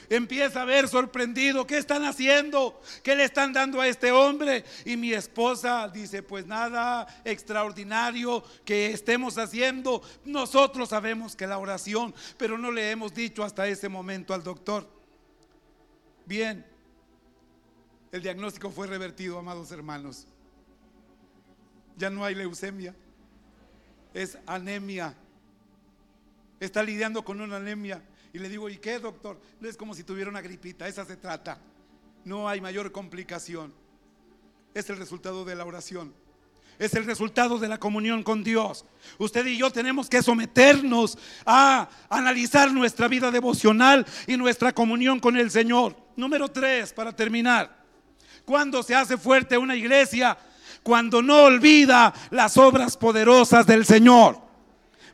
Empieza 0.09 0.63
a 0.63 0.65
ver 0.65 0.89
sorprendido, 0.89 1.67
¿qué 1.67 1.79
están 1.79 2.05
haciendo? 2.05 2.81
¿Qué 3.03 3.17
le 3.17 3.25
están 3.25 3.53
dando 3.53 3.81
a 3.81 3.89
este 3.89 4.13
hombre? 4.13 4.65
Y 4.85 4.97
mi 4.97 5.13
esposa 5.13 5.89
dice, 5.89 6.23
pues 6.23 6.47
nada 6.47 7.07
extraordinario 7.25 8.45
que 8.65 8.93
estemos 8.93 9.37
haciendo. 9.39 10.03
Nosotros 10.25 10.91
sabemos 10.91 11.35
que 11.35 11.47
la 11.47 11.59
oración, 11.59 12.15
pero 12.37 12.57
no 12.57 12.71
le 12.71 12.91
hemos 12.91 13.15
dicho 13.15 13.43
hasta 13.43 13.67
ese 13.67 13.89
momento 13.89 14.33
al 14.33 14.45
doctor. 14.45 14.89
Bien, 16.25 16.65
el 18.13 18.23
diagnóstico 18.23 18.71
fue 18.71 18.87
revertido, 18.87 19.39
amados 19.39 19.71
hermanos. 19.73 20.27
Ya 21.97 22.11
no 22.11 22.25
hay 22.25 22.35
leucemia, 22.35 22.95
es 24.15 24.39
anemia. 24.47 25.15
Está 26.61 26.83
lidiando 26.83 27.25
con 27.25 27.41
una 27.41 27.57
anemia. 27.57 28.03
Y 28.37 28.39
le 28.39 28.51
digo, 28.51 28.69
¿y 28.69 28.77
qué, 28.77 28.99
doctor? 28.99 29.41
No 29.59 29.67
es 29.67 29.79
como 29.79 29.95
si 29.95 30.05
tuviera 30.05 30.29
una 30.29 30.43
gripita, 30.43 30.87
esa 30.87 31.07
se 31.07 31.17
trata. 31.17 31.59
No 32.23 32.47
hay 32.47 32.61
mayor 32.61 32.93
complicación. 32.93 33.73
Es 34.75 34.91
el 34.91 34.99
resultado 34.99 35.47
de 35.47 35.55
la 35.55 35.65
oración. 35.65 36.13
Es 36.79 36.93
el 36.93 37.07
resultado 37.07 37.59
de 37.59 37.67
la 37.67 37.81
comunión 37.81 38.23
con 38.23 38.45
Dios. 38.45 38.85
Usted 39.17 39.47
y 39.47 39.57
yo 39.57 39.71
tenemos 39.71 40.11
que 40.11 40.23
someternos 40.23 41.17
a 41.47 41.89
analizar 42.11 42.71
nuestra 42.71 43.09
vida 43.09 43.31
devocional 43.31 44.05
y 44.27 44.37
nuestra 44.37 44.75
comunión 44.75 45.19
con 45.19 45.39
el 45.39 45.51
Señor. 45.51 45.97
Número 46.15 46.51
tres, 46.51 46.93
para 46.93 47.17
terminar. 47.17 47.75
Cuando 48.45 48.83
se 48.83 48.95
hace 48.95 49.17
fuerte 49.17 49.57
una 49.57 49.77
iglesia, 49.77 50.37
cuando 50.83 51.23
no 51.23 51.45
olvida 51.45 52.13
las 52.29 52.59
obras 52.59 52.99
poderosas 52.99 53.67
del 53.67 53.87
Señor. 53.87 54.46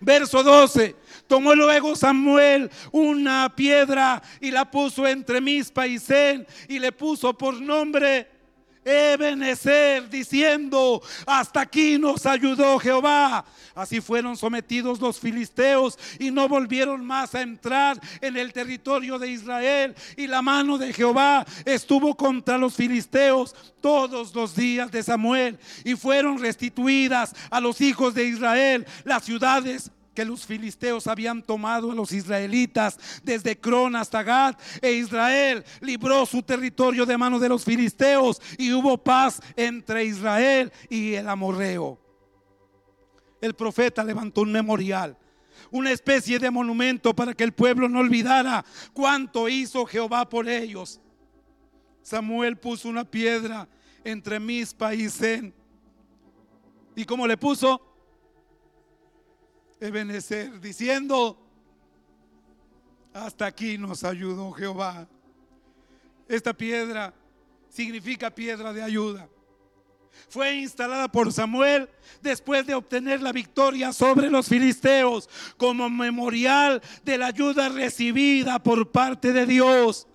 Verso 0.03 0.42
12. 0.42 0.96
Tomó 1.28 1.55
luego 1.55 1.94
Samuel 1.94 2.70
una 2.90 3.55
piedra 3.55 4.20
y 4.40 4.50
la 4.50 4.70
puso 4.70 5.07
entre 5.07 5.40
mis 5.40 5.70
y 5.70 6.44
y 6.68 6.78
le 6.78 6.92
puso 6.92 7.32
por 7.32 7.61
nombre 7.61 8.28
Ebenezer, 8.85 10.09
diciendo, 10.09 11.03
hasta 11.26 11.61
aquí 11.61 11.99
nos 11.99 12.26
ayudó 12.26 12.78
Jehová. 12.78 13.45
Así 13.74 14.01
fueron 14.01 14.37
sometidos 14.37 15.01
los 15.01 15.18
filisteos 15.18 15.99
y 16.18 16.30
no 16.30 16.49
volvieron 16.49 17.05
más 17.05 17.35
a 17.35 17.43
entrar 17.43 17.99
en 18.20 18.37
el 18.37 18.53
territorio 18.53 19.18
de 19.18 19.30
Israel. 19.30 19.95
Y 20.16 20.26
la 20.26 20.43
mano 20.43 20.78
de 20.78 20.93
Jehová 20.93 21.47
estuvo 21.64 22.16
contra 22.16 22.59
los 22.59 22.74
filisteos 22.74 23.55
todos 23.80 24.35
los 24.35 24.55
días 24.55 24.91
de 24.91 25.03
Samuel. 25.03 25.59
Y 25.85 25.95
fueron 25.95 26.39
restituidas 26.39 27.35
a 27.51 27.61
los 27.61 27.80
hijos 27.80 28.14
de 28.14 28.24
Israel 28.24 28.87
las 29.05 29.24
ciudades 29.24 29.91
que 30.14 30.24
los 30.24 30.46
filisteos 30.46 31.06
habían 31.06 31.42
tomado 31.42 31.90
a 31.90 31.94
los 31.94 32.12
israelitas 32.12 32.98
desde 33.22 33.58
Cron 33.58 33.96
hasta 33.96 34.22
Gad 34.22 34.56
e 34.80 34.92
Israel 34.92 35.64
libró 35.80 36.26
su 36.26 36.42
territorio 36.42 37.06
de 37.06 37.18
mano 37.18 37.38
de 37.38 37.48
los 37.48 37.64
filisteos 37.64 38.40
y 38.58 38.72
hubo 38.72 38.98
paz 38.98 39.40
entre 39.56 40.04
Israel 40.04 40.72
y 40.88 41.14
el 41.14 41.28
amorreo. 41.28 41.98
El 43.40 43.54
profeta 43.54 44.04
levantó 44.04 44.42
un 44.42 44.52
memorial, 44.52 45.16
una 45.70 45.90
especie 45.90 46.38
de 46.38 46.50
monumento 46.50 47.14
para 47.14 47.34
que 47.34 47.44
el 47.44 47.52
pueblo 47.52 47.88
no 47.88 47.98
olvidara 47.98 48.64
cuánto 48.92 49.48
hizo 49.48 49.86
Jehová 49.86 50.28
por 50.28 50.48
ellos. 50.48 51.00
Samuel 52.02 52.56
puso 52.56 52.88
una 52.88 53.04
piedra 53.04 53.68
entre 54.04 54.38
mis 54.38 54.74
países 54.74 55.52
¿Y 56.94 57.04
cómo 57.04 57.26
le 57.26 57.36
puso? 57.36 57.80
Ebenezer, 59.83 60.61
diciendo, 60.61 61.37
hasta 63.12 63.47
aquí 63.47 63.76
nos 63.76 64.05
ayudó 64.05 64.53
Jehová. 64.53 65.09
Esta 66.28 66.55
piedra 66.55 67.12
significa 67.68 68.33
piedra 68.33 68.72
de 68.72 68.80
ayuda. 68.80 69.28
Fue 70.28 70.55
instalada 70.55 71.09
por 71.09 71.33
Samuel 71.33 71.89
después 72.20 72.64
de 72.64 72.74
obtener 72.74 73.20
la 73.20 73.33
victoria 73.33 73.93
sobre 73.93 74.30
los 74.30 74.47
filisteos 74.47 75.28
como 75.57 75.91
memorial 75.91 76.80
de 77.03 77.18
la 77.18 77.26
ayuda 77.26 77.68
recibida 77.68 78.62
por 78.62 78.93
parte 78.93 79.33
de 79.33 79.47
Dios. 79.47 80.07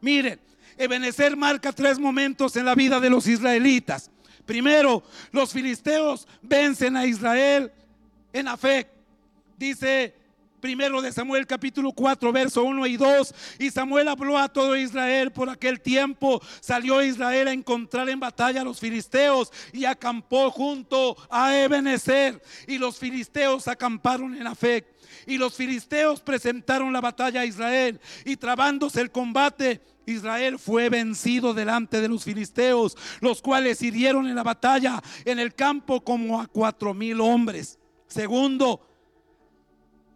Miren, 0.00 0.38
Ebenezer 0.76 1.36
marca 1.36 1.72
tres 1.72 1.98
momentos 1.98 2.54
en 2.54 2.66
la 2.66 2.76
vida 2.76 3.00
de 3.00 3.10
los 3.10 3.26
israelitas. 3.26 4.12
Primero, 4.46 5.02
los 5.32 5.52
filisteos 5.52 6.28
vencen 6.40 6.96
a 6.96 7.04
Israel 7.04 7.72
en 8.32 8.58
fe 8.58 8.88
Dice 9.58 10.14
primero 10.62 11.02
de 11.02 11.12
Samuel 11.12 11.44
capítulo 11.44 11.92
4, 11.92 12.32
verso 12.32 12.62
1 12.62 12.86
y 12.86 12.96
2. 12.96 13.34
Y 13.58 13.70
Samuel 13.70 14.08
habló 14.08 14.38
a 14.38 14.48
todo 14.48 14.76
Israel 14.76 15.32
por 15.32 15.50
aquel 15.50 15.80
tiempo. 15.80 16.40
Salió 16.60 17.02
Israel 17.02 17.48
a 17.48 17.52
encontrar 17.52 18.08
en 18.08 18.20
batalla 18.20 18.60
a 18.60 18.64
los 18.64 18.78
filisteos 18.78 19.52
y 19.72 19.84
acampó 19.84 20.50
junto 20.50 21.16
a 21.28 21.56
Ebenezer. 21.56 22.40
Y 22.66 22.78
los 22.78 22.98
filisteos 22.98 23.68
acamparon 23.68 24.34
en 24.36 24.46
Afec. 24.46 24.86
Y 25.26 25.36
los 25.36 25.54
filisteos 25.54 26.20
presentaron 26.20 26.92
la 26.92 27.00
batalla 27.00 27.40
a 27.40 27.46
Israel. 27.46 28.00
Y 28.24 28.36
trabándose 28.36 29.00
el 29.00 29.10
combate, 29.10 29.80
Israel 30.06 30.58
fue 30.58 30.88
vencido 30.88 31.54
delante 31.54 32.00
de 32.00 32.08
los 32.08 32.24
filisteos, 32.24 32.96
los 33.20 33.42
cuales 33.42 33.82
hirieron 33.82 34.28
en 34.28 34.34
la 34.34 34.42
batalla 34.42 35.02
en 35.24 35.38
el 35.38 35.54
campo 35.54 36.02
como 36.02 36.40
a 36.40 36.46
cuatro 36.46 36.94
mil 36.94 37.20
hombres. 37.20 37.78
Segundo, 38.12 38.86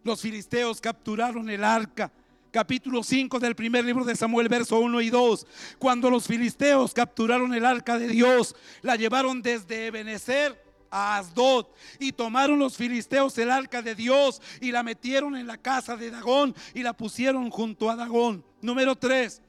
los 0.04 0.20
filisteos 0.20 0.82
capturaron 0.82 1.48
el 1.48 1.64
arca. 1.64 2.12
Capítulo 2.50 3.02
5 3.02 3.38
del 3.38 3.56
primer 3.56 3.86
libro 3.86 4.04
de 4.04 4.14
Samuel, 4.14 4.50
verso 4.50 4.78
1 4.80 5.00
y 5.00 5.08
2. 5.08 5.46
Cuando 5.78 6.10
los 6.10 6.26
filisteos 6.26 6.92
capturaron 6.92 7.54
el 7.54 7.64
arca 7.64 7.98
de 7.98 8.08
Dios, 8.08 8.54
la 8.82 8.96
llevaron 8.96 9.40
desde 9.40 9.86
Ebenezer 9.86 10.62
a 10.90 11.16
Asdod 11.16 11.68
y 11.98 12.12
tomaron 12.12 12.58
los 12.58 12.76
filisteos 12.76 13.38
el 13.38 13.50
arca 13.50 13.80
de 13.80 13.94
Dios 13.94 14.42
y 14.60 14.72
la 14.72 14.82
metieron 14.82 15.34
en 15.34 15.46
la 15.46 15.56
casa 15.56 15.96
de 15.96 16.10
Dagón 16.10 16.54
y 16.74 16.82
la 16.82 16.92
pusieron 16.92 17.48
junto 17.48 17.88
a 17.88 17.96
Dagón. 17.96 18.44
Número 18.60 18.94
3 18.94 19.40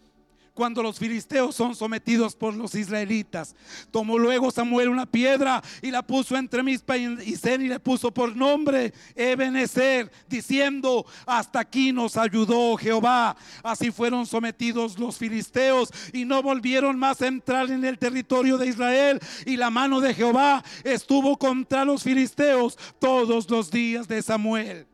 cuando 0.58 0.82
los 0.82 0.98
filisteos 0.98 1.54
son 1.54 1.76
sometidos 1.76 2.36
por 2.36 2.52
los 2.56 2.74
israelitas. 2.74 3.56
Tomó 3.92 4.18
luego 4.18 4.50
Samuel 4.50 4.90
una 4.90 5.06
piedra 5.06 5.62
y 5.84 5.92
la 5.92 6.02
puso 6.02 6.36
entre 6.36 6.64
mis 6.64 6.84
y 7.24 7.36
Zen 7.36 7.62
y 7.62 7.68
le 7.68 7.80
puso 7.80 8.12
por 8.12 8.36
nombre 8.36 8.92
Ebenezer, 9.16 10.12
diciendo, 10.28 11.06
hasta 11.28 11.60
aquí 11.60 11.94
nos 11.94 12.18
ayudó 12.18 12.76
Jehová. 12.76 13.38
Así 13.62 13.92
fueron 13.92 14.26
sometidos 14.26 14.98
los 14.98 15.20
filisteos 15.20 15.92
y 16.12 16.26
no 16.26 16.42
volvieron 16.42 16.98
más 16.98 17.22
a 17.22 17.28
entrar 17.28 17.70
en 17.70 17.86
el 17.86 18.00
territorio 18.00 18.58
de 18.58 18.66
Israel. 18.66 19.20
Y 19.46 19.58
la 19.58 19.70
mano 19.70 20.02
de 20.02 20.16
Jehová 20.16 20.64
estuvo 20.84 21.38
contra 21.38 21.86
los 21.86 22.02
filisteos 22.02 22.80
todos 22.98 23.48
los 23.48 23.70
días 23.70 24.08
de 24.08 24.24
Samuel. 24.24 24.88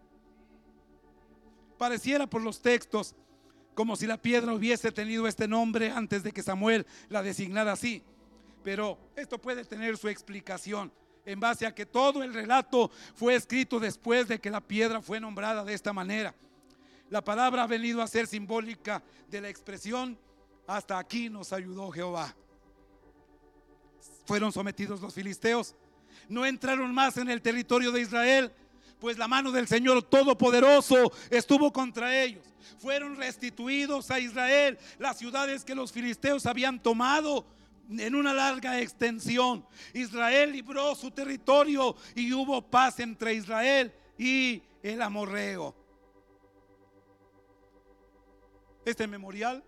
Pareciera 1.77 2.27
por 2.27 2.41
los 2.41 2.61
textos 2.61 3.15
como 3.73 3.95
si 3.95 4.07
la 4.07 4.21
piedra 4.21 4.53
hubiese 4.53 4.91
tenido 4.91 5.27
este 5.27 5.47
nombre 5.47 5.91
antes 5.91 6.23
de 6.23 6.31
que 6.31 6.43
Samuel 6.43 6.85
la 7.09 7.23
designara 7.23 7.73
así. 7.73 8.03
Pero 8.63 8.97
esto 9.15 9.39
puede 9.39 9.65
tener 9.65 9.97
su 9.97 10.07
explicación 10.07 10.91
en 11.25 11.39
base 11.39 11.65
a 11.65 11.73
que 11.73 11.85
todo 11.85 12.23
el 12.23 12.33
relato 12.33 12.91
fue 13.15 13.35
escrito 13.35 13.79
después 13.79 14.27
de 14.27 14.39
que 14.39 14.49
la 14.49 14.61
piedra 14.61 15.01
fue 15.01 15.19
nombrada 15.19 15.63
de 15.63 15.73
esta 15.73 15.93
manera. 15.93 16.35
La 17.09 17.23
palabra 17.23 17.63
ha 17.63 17.67
venido 17.67 18.01
a 18.01 18.07
ser 18.07 18.27
simbólica 18.27 19.03
de 19.29 19.41
la 19.41 19.49
expresión, 19.49 20.17
hasta 20.65 20.97
aquí 20.97 21.29
nos 21.29 21.53
ayudó 21.53 21.91
Jehová. 21.91 22.35
Fueron 24.25 24.51
sometidos 24.51 25.01
los 25.01 25.13
filisteos, 25.13 25.75
no 26.29 26.45
entraron 26.45 26.93
más 26.93 27.17
en 27.17 27.29
el 27.29 27.41
territorio 27.41 27.91
de 27.91 28.01
Israel, 28.01 28.51
pues 29.03 29.17
la 29.17 29.27
mano 29.27 29.51
del 29.51 29.67
Señor 29.67 30.01
Todopoderoso 30.01 31.11
estuvo 31.29 31.73
contra 31.73 32.23
ellos. 32.23 32.45
Fueron 32.77 33.17
restituidos 33.17 34.09
a 34.09 34.17
Israel 34.17 34.79
las 34.97 35.17
ciudades 35.17 35.65
que 35.65 35.75
los 35.75 35.91
filisteos 35.91 36.45
habían 36.45 36.81
tomado 36.81 37.45
en 37.89 38.15
una 38.15 38.33
larga 38.33 38.79
extensión. 38.79 39.65
Israel 39.93 40.53
libró 40.53 40.95
su 40.95 41.11
territorio 41.11 41.97
y 42.15 42.31
hubo 42.31 42.61
paz 42.61 43.01
entre 43.01 43.33
Israel 43.33 43.93
y 44.17 44.63
el 44.81 45.01
amorreo. 45.01 45.75
Este 48.85 49.05
memorial 49.05 49.65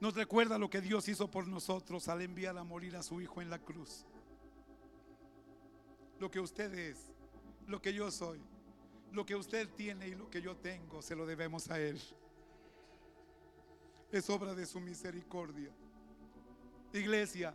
nos 0.00 0.14
recuerda 0.14 0.56
lo 0.56 0.70
que 0.70 0.80
Dios 0.80 1.06
hizo 1.06 1.30
por 1.30 1.46
nosotros 1.46 2.08
al 2.08 2.22
enviar 2.22 2.56
a 2.56 2.64
morir 2.64 2.96
a 2.96 3.02
su 3.02 3.20
Hijo 3.20 3.42
en 3.42 3.50
la 3.50 3.58
cruz. 3.58 4.06
Lo 6.18 6.30
que 6.30 6.40
usted 6.40 6.72
es 6.72 7.15
lo 7.66 7.80
que 7.80 7.92
yo 7.92 8.10
soy, 8.10 8.40
lo 9.12 9.24
que 9.26 9.34
usted 9.34 9.68
tiene 9.70 10.08
y 10.08 10.14
lo 10.14 10.30
que 10.30 10.40
yo 10.40 10.56
tengo, 10.56 11.02
se 11.02 11.16
lo 11.16 11.26
debemos 11.26 11.70
a 11.70 11.80
Él. 11.80 12.00
Es 14.12 14.30
obra 14.30 14.54
de 14.54 14.66
su 14.66 14.80
misericordia. 14.80 15.70
Iglesia, 16.92 17.54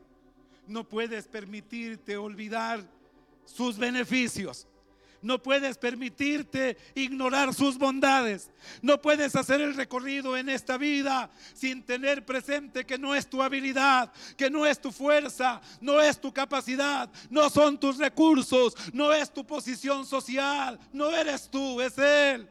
No 0.68 0.88
puedes 0.88 1.28
permitirte 1.28 2.16
olvidar 2.18 2.88
sus 3.45 3.78
beneficios. 3.78 4.68
No 5.22 5.42
puedes 5.42 5.78
permitirte 5.78 6.78
ignorar 6.96 7.54
sus 7.54 7.78
bondades. 7.78 8.50
No 8.82 9.02
puedes 9.02 9.36
hacer 9.36 9.62
el 9.62 9.76
recorrido 9.76 10.36
en 10.36 10.50
esta 10.50 10.78
vida 10.78 11.30
sin 11.54 11.84
tener 11.84 12.26
presente 12.26 12.86
que 12.86 12.98
no 12.98 13.14
es 13.14 13.30
tu 13.30 13.42
habilidad, 13.42 14.12
que 14.38 14.50
no 14.50 14.66
es 14.66 14.80
tu 14.80 14.92
fuerza, 14.92 15.62
no 15.80 16.02
es 16.02 16.20
tu 16.20 16.34
capacidad, 16.34 17.10
no 17.30 17.50
son 17.50 17.80
tus 17.80 17.98
recursos, 17.98 18.76
no 18.94 19.14
es 19.14 19.32
tu 19.32 19.46
posición 19.46 20.06
social, 20.06 20.80
no 20.92 21.12
eres 21.12 21.50
tú, 21.50 21.80
es 21.82 21.98
Él. 21.98 22.48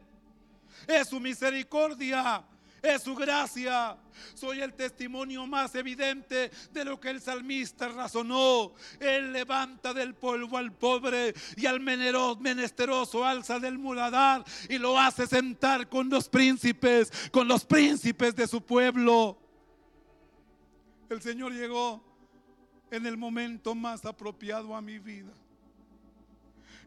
Es 0.86 1.08
su 1.08 1.20
misericordia 1.20 2.44
es 2.82 3.02
su 3.02 3.14
gracia. 3.14 3.96
Soy 4.34 4.60
el 4.60 4.74
testimonio 4.74 5.46
más 5.46 5.74
evidente 5.74 6.50
de 6.72 6.84
lo 6.84 7.00
que 7.00 7.10
el 7.10 7.20
salmista 7.20 7.88
razonó. 7.88 8.74
Él 8.98 9.32
levanta 9.32 9.94
del 9.94 10.14
polvo 10.14 10.56
al 10.56 10.72
pobre 10.72 11.34
y 11.56 11.66
al 11.66 11.80
menesteroso 11.80 13.24
alza 13.24 13.58
del 13.58 13.78
muladar 13.78 14.44
y 14.68 14.78
lo 14.78 14.98
hace 14.98 15.26
sentar 15.26 15.88
con 15.88 16.08
los 16.08 16.28
príncipes, 16.28 17.10
con 17.30 17.48
los 17.48 17.64
príncipes 17.64 18.34
de 18.36 18.46
su 18.46 18.62
pueblo. 18.62 19.38
El 21.08 21.20
Señor 21.20 21.52
llegó 21.52 22.04
en 22.90 23.06
el 23.06 23.16
momento 23.16 23.74
más 23.74 24.04
apropiado 24.04 24.74
a 24.74 24.80
mi 24.80 24.98
vida. 24.98 25.32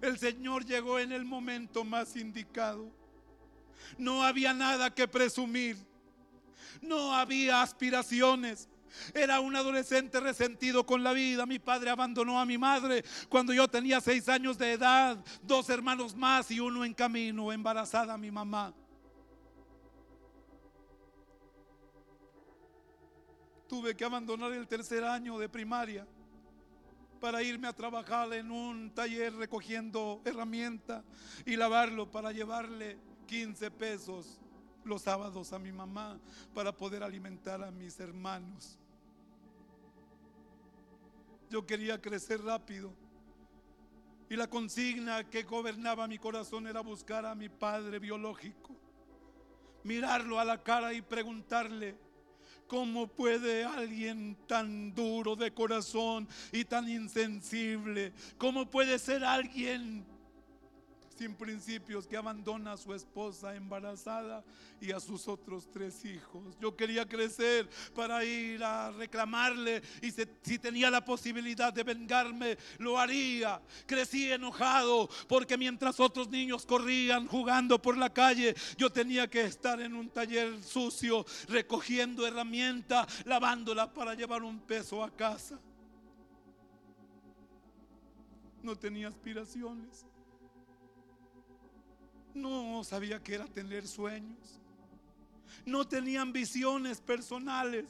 El 0.01 0.17
Señor 0.17 0.65
llegó 0.65 0.99
en 0.99 1.11
el 1.11 1.23
momento 1.23 1.83
más 1.83 2.15
indicado. 2.15 2.91
No 3.97 4.23
había 4.23 4.53
nada 4.53 4.93
que 4.93 5.07
presumir. 5.07 5.77
No 6.81 7.13
había 7.13 7.61
aspiraciones. 7.61 8.67
Era 9.13 9.39
un 9.39 9.55
adolescente 9.55 10.19
resentido 10.19 10.85
con 10.85 11.03
la 11.03 11.13
vida. 11.13 11.45
Mi 11.45 11.59
padre 11.59 11.89
abandonó 11.89 12.39
a 12.39 12.45
mi 12.45 12.57
madre 12.57 13.03
cuando 13.29 13.53
yo 13.53 13.67
tenía 13.67 14.01
seis 14.01 14.29
años 14.29 14.57
de 14.57 14.73
edad. 14.73 15.17
Dos 15.41 15.69
hermanos 15.69 16.15
más 16.15 16.51
y 16.51 16.59
uno 16.59 16.85
en 16.85 16.93
camino, 16.93 17.51
embarazada 17.51 18.17
mi 18.17 18.31
mamá. 18.31 18.73
Tuve 23.67 23.95
que 23.95 24.05
abandonar 24.05 24.51
el 24.51 24.67
tercer 24.67 25.03
año 25.03 25.39
de 25.39 25.49
primaria 25.49 26.05
para 27.19 27.41
irme 27.41 27.67
a 27.67 27.73
trabajar 27.73 28.31
en 28.33 28.51
un 28.51 28.93
taller 28.93 29.33
recogiendo 29.33 30.21
herramientas 30.25 31.03
y 31.45 31.55
lavarlo 31.55 32.11
para 32.11 32.31
llevarle 32.33 32.97
15 33.25 33.71
pesos 33.71 34.39
los 34.83 35.01
sábados 35.01 35.53
a 35.53 35.59
mi 35.59 35.71
mamá 35.71 36.19
para 36.53 36.71
poder 36.71 37.03
alimentar 37.03 37.63
a 37.63 37.71
mis 37.71 37.99
hermanos. 37.99 38.77
Yo 41.49 41.65
quería 41.65 42.01
crecer 42.01 42.41
rápido. 42.41 42.91
Y 44.29 44.35
la 44.35 44.49
consigna 44.49 45.29
que 45.29 45.43
gobernaba 45.43 46.07
mi 46.07 46.17
corazón 46.17 46.65
era 46.65 46.81
buscar 46.81 47.25
a 47.25 47.35
mi 47.35 47.49
padre 47.49 47.99
biológico, 47.99 48.75
mirarlo 49.83 50.39
a 50.39 50.45
la 50.45 50.63
cara 50.63 50.93
y 50.93 51.01
preguntarle, 51.01 51.95
¿cómo 52.65 53.05
puede 53.05 53.63
alguien 53.63 54.35
tan 54.47 54.95
duro 54.95 55.35
de 55.35 55.53
corazón 55.53 56.27
y 56.51 56.65
tan 56.65 56.89
insensible, 56.89 58.13
cómo 58.39 58.67
puede 58.67 58.97
ser 58.97 59.23
alguien 59.23 60.03
sin 61.23 61.35
principios 61.35 62.05
que 62.05 62.17
abandona 62.17 62.73
a 62.73 62.77
su 62.77 62.93
esposa 62.93 63.55
embarazada 63.55 64.43
y 64.81 64.91
a 64.91 64.99
sus 64.99 65.29
otros 65.29 65.71
tres 65.71 66.03
hijos. 66.03 66.57
Yo 66.59 66.75
quería 66.75 67.07
crecer 67.07 67.69
para 67.95 68.25
ir 68.25 68.61
a 68.61 68.91
reclamarle 68.91 69.81
y 70.01 70.11
si 70.11 70.59
tenía 70.59 70.91
la 70.91 71.05
posibilidad 71.05 71.71
de 71.71 71.83
vengarme, 71.83 72.57
lo 72.77 72.99
haría. 72.99 73.61
Crecí 73.85 74.29
enojado 74.33 75.09
porque 75.29 75.57
mientras 75.57 75.97
otros 76.01 76.27
niños 76.27 76.65
corrían 76.65 77.25
jugando 77.25 77.81
por 77.81 77.95
la 77.97 78.11
calle, 78.11 78.53
yo 78.77 78.89
tenía 78.89 79.29
que 79.29 79.45
estar 79.45 79.79
en 79.79 79.95
un 79.95 80.09
taller 80.09 80.61
sucio 80.61 81.25
recogiendo 81.47 82.27
herramientas, 82.27 83.25
lavándola 83.25 83.93
para 83.93 84.13
llevar 84.13 84.43
un 84.43 84.59
peso 84.59 85.01
a 85.01 85.09
casa. 85.09 85.57
No 88.61 88.75
tenía 88.75 89.07
aspiraciones. 89.07 90.05
No 92.33 92.83
sabía 92.83 93.21
que 93.21 93.35
era 93.35 93.45
tener 93.45 93.87
sueños. 93.87 94.59
No 95.65 95.87
tenía 95.87 96.21
ambiciones 96.21 96.99
personales. 96.99 97.85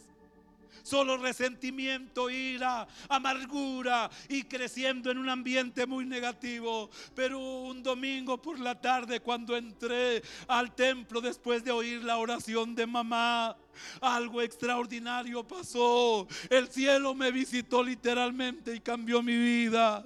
Solo 0.82 1.16
resentimiento, 1.18 2.30
ira, 2.30 2.86
amargura 3.08 4.10
y 4.28 4.44
creciendo 4.44 5.12
en 5.12 5.18
un 5.18 5.30
ambiente 5.30 5.86
muy 5.86 6.06
negativo. 6.06 6.89
Pero 7.16 7.39
un 7.39 7.82
domingo 7.82 8.41
por 8.41 8.60
la 8.60 8.80
tarde 8.80 9.22
cuando 9.22 9.56
entré 9.56 10.22
al 10.48 10.76
templo 10.76 11.22
después 11.22 11.64
de 11.64 11.72
oír 11.72 12.04
la 12.04 12.18
oración 12.18 12.76
de 12.76 12.86
mamá, 12.86 13.56
algo 14.02 14.41
extraordinario 14.41 15.48
pasó. 15.48 16.28
El 16.50 16.68
cielo 16.68 17.14
me 17.14 17.32
visitó 17.32 17.82
literalmente 17.82 18.76
y 18.76 18.82
cambió 18.82 19.22
mi 19.22 19.38
vida. 19.38 20.06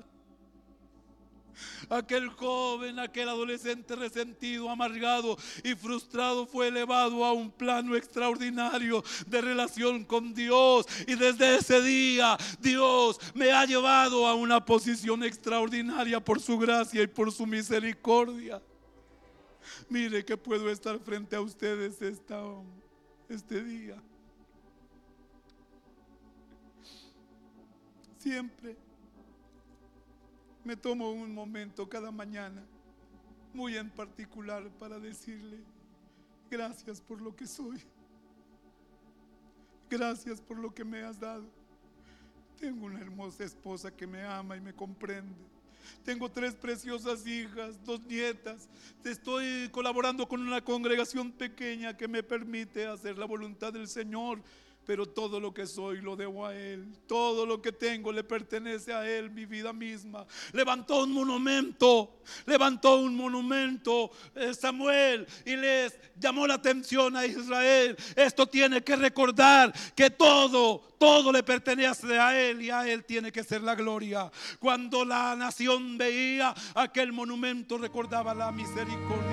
Aquel 1.90 2.30
joven, 2.30 3.00
aquel 3.00 3.30
adolescente 3.30 3.96
resentido, 3.96 4.70
amargado 4.70 5.38
y 5.64 5.74
frustrado 5.76 6.46
fue 6.46 6.68
elevado 6.68 7.24
a 7.24 7.32
un 7.32 7.50
plano 7.50 7.96
extraordinario 7.96 9.04
de 9.26 9.42
relación 9.42 10.04
con 10.04 10.34
Dios. 10.34 10.86
Y 11.08 11.16
desde 11.16 11.56
ese 11.56 11.82
día 11.82 12.38
Dios 12.60 13.20
me 13.34 13.52
ha 13.52 13.66
llevado 13.66 14.28
a 14.28 14.36
una 14.36 14.64
posición 14.64 15.24
extraordinaria 15.24 16.20
por 16.20 16.42
su 16.42 16.58
gracia 16.58 17.02
y 17.02 17.08
por 17.08 17.32
su 17.32 17.46
misericordia. 17.46 18.62
Mire 19.90 20.26
que 20.26 20.36
puedo 20.36 20.70
estar 20.70 21.00
frente 21.00 21.36
a 21.36 21.42
ustedes 21.42 22.02
este 23.30 23.64
día. 23.64 23.96
Siempre 28.18 28.76
me 30.68 30.76
tomo 30.76 31.11
un 31.11 31.34
momento 31.34 31.88
cada 31.88 32.11
mañana, 32.11 32.61
muy 33.53 33.78
en 33.78 33.89
particular, 33.89 34.70
para 34.78 34.99
decirle, 34.99 35.59
gracias 36.51 36.99
por 36.99 37.22
lo 37.22 37.34
que 37.34 37.47
soy. 37.47 37.82
Gracias 39.89 40.41
por 40.41 40.59
lo 40.59 40.74
que 40.74 40.84
me 40.84 41.03
has 41.03 41.22
dado. 41.22 41.45
Tengo 42.59 42.88
una 42.88 42.99
hermosa 42.99 43.45
esposa 43.45 43.95
que 43.95 44.05
me 44.05 44.26
ama 44.26 44.57
y 44.57 44.59
me 44.59 44.74
comprende. 44.74 45.34
Tengo 46.03 46.30
tres 46.30 46.53
preciosas 46.53 47.26
hijas, 47.26 47.82
dos 47.86 48.01
nietas. 48.01 48.68
Estoy 49.05 49.70
colaborando 49.72 50.28
con 50.28 50.41
una 50.41 50.61
congregación 50.61 51.32
pequeña 51.32 51.95
que 51.95 52.09
me 52.09 52.24
permite 52.24 52.86
hacer 52.88 53.18
la 53.18 53.26
voluntad 53.26 53.72
del 53.72 53.88
Señor 53.88 54.41
pero 54.88 55.06
todo 55.06 55.42
lo 55.42 55.54
que 55.54 55.68
soy 55.68 56.00
lo 56.00 56.16
debo 56.16 56.46
a 56.46 56.56
Él. 56.56 56.88
Todo 57.08 57.46
lo 57.46 57.62
que 57.62 57.74
tengo 57.74 58.14
le 58.14 58.24
pertenece 58.24 58.94
a 58.94 59.06
Él, 59.06 59.30
mi 59.30 59.46
vida 59.46 59.74
misma. 59.74 60.26
Levantó 60.54 61.04
un 61.04 61.12
monumento, 61.12 62.22
levantó 62.46 62.96
un 62.96 63.14
monumento 63.14 64.10
eh, 64.34 64.54
Samuel 64.54 65.28
y 65.46 65.58
les 65.58 65.94
llamó 66.18 66.48
la 66.48 66.54
atención 66.54 67.18
a 67.18 67.26
Israel. 67.26 67.98
Esto 68.16 68.48
tiene 68.48 68.82
que 68.82 68.96
recordar 68.96 69.74
que 69.94 70.10
todo, 70.10 70.80
todo 70.98 71.34
le 71.34 71.44
pertenece 71.44 72.18
a 72.18 72.40
Él 72.40 72.62
y 72.62 72.70
a 72.70 72.88
Él 72.88 73.04
tiene 73.04 73.30
que 73.30 73.44
ser 73.44 73.64
la 73.64 73.76
gloria. 73.76 74.32
Cuando 74.58 75.04
la 75.04 75.36
nación 75.36 75.98
veía 75.98 76.56
aquel 76.76 77.12
monumento 77.12 77.78
recordaba 77.78 78.34
la 78.34 78.54
misericordia. 78.54 79.26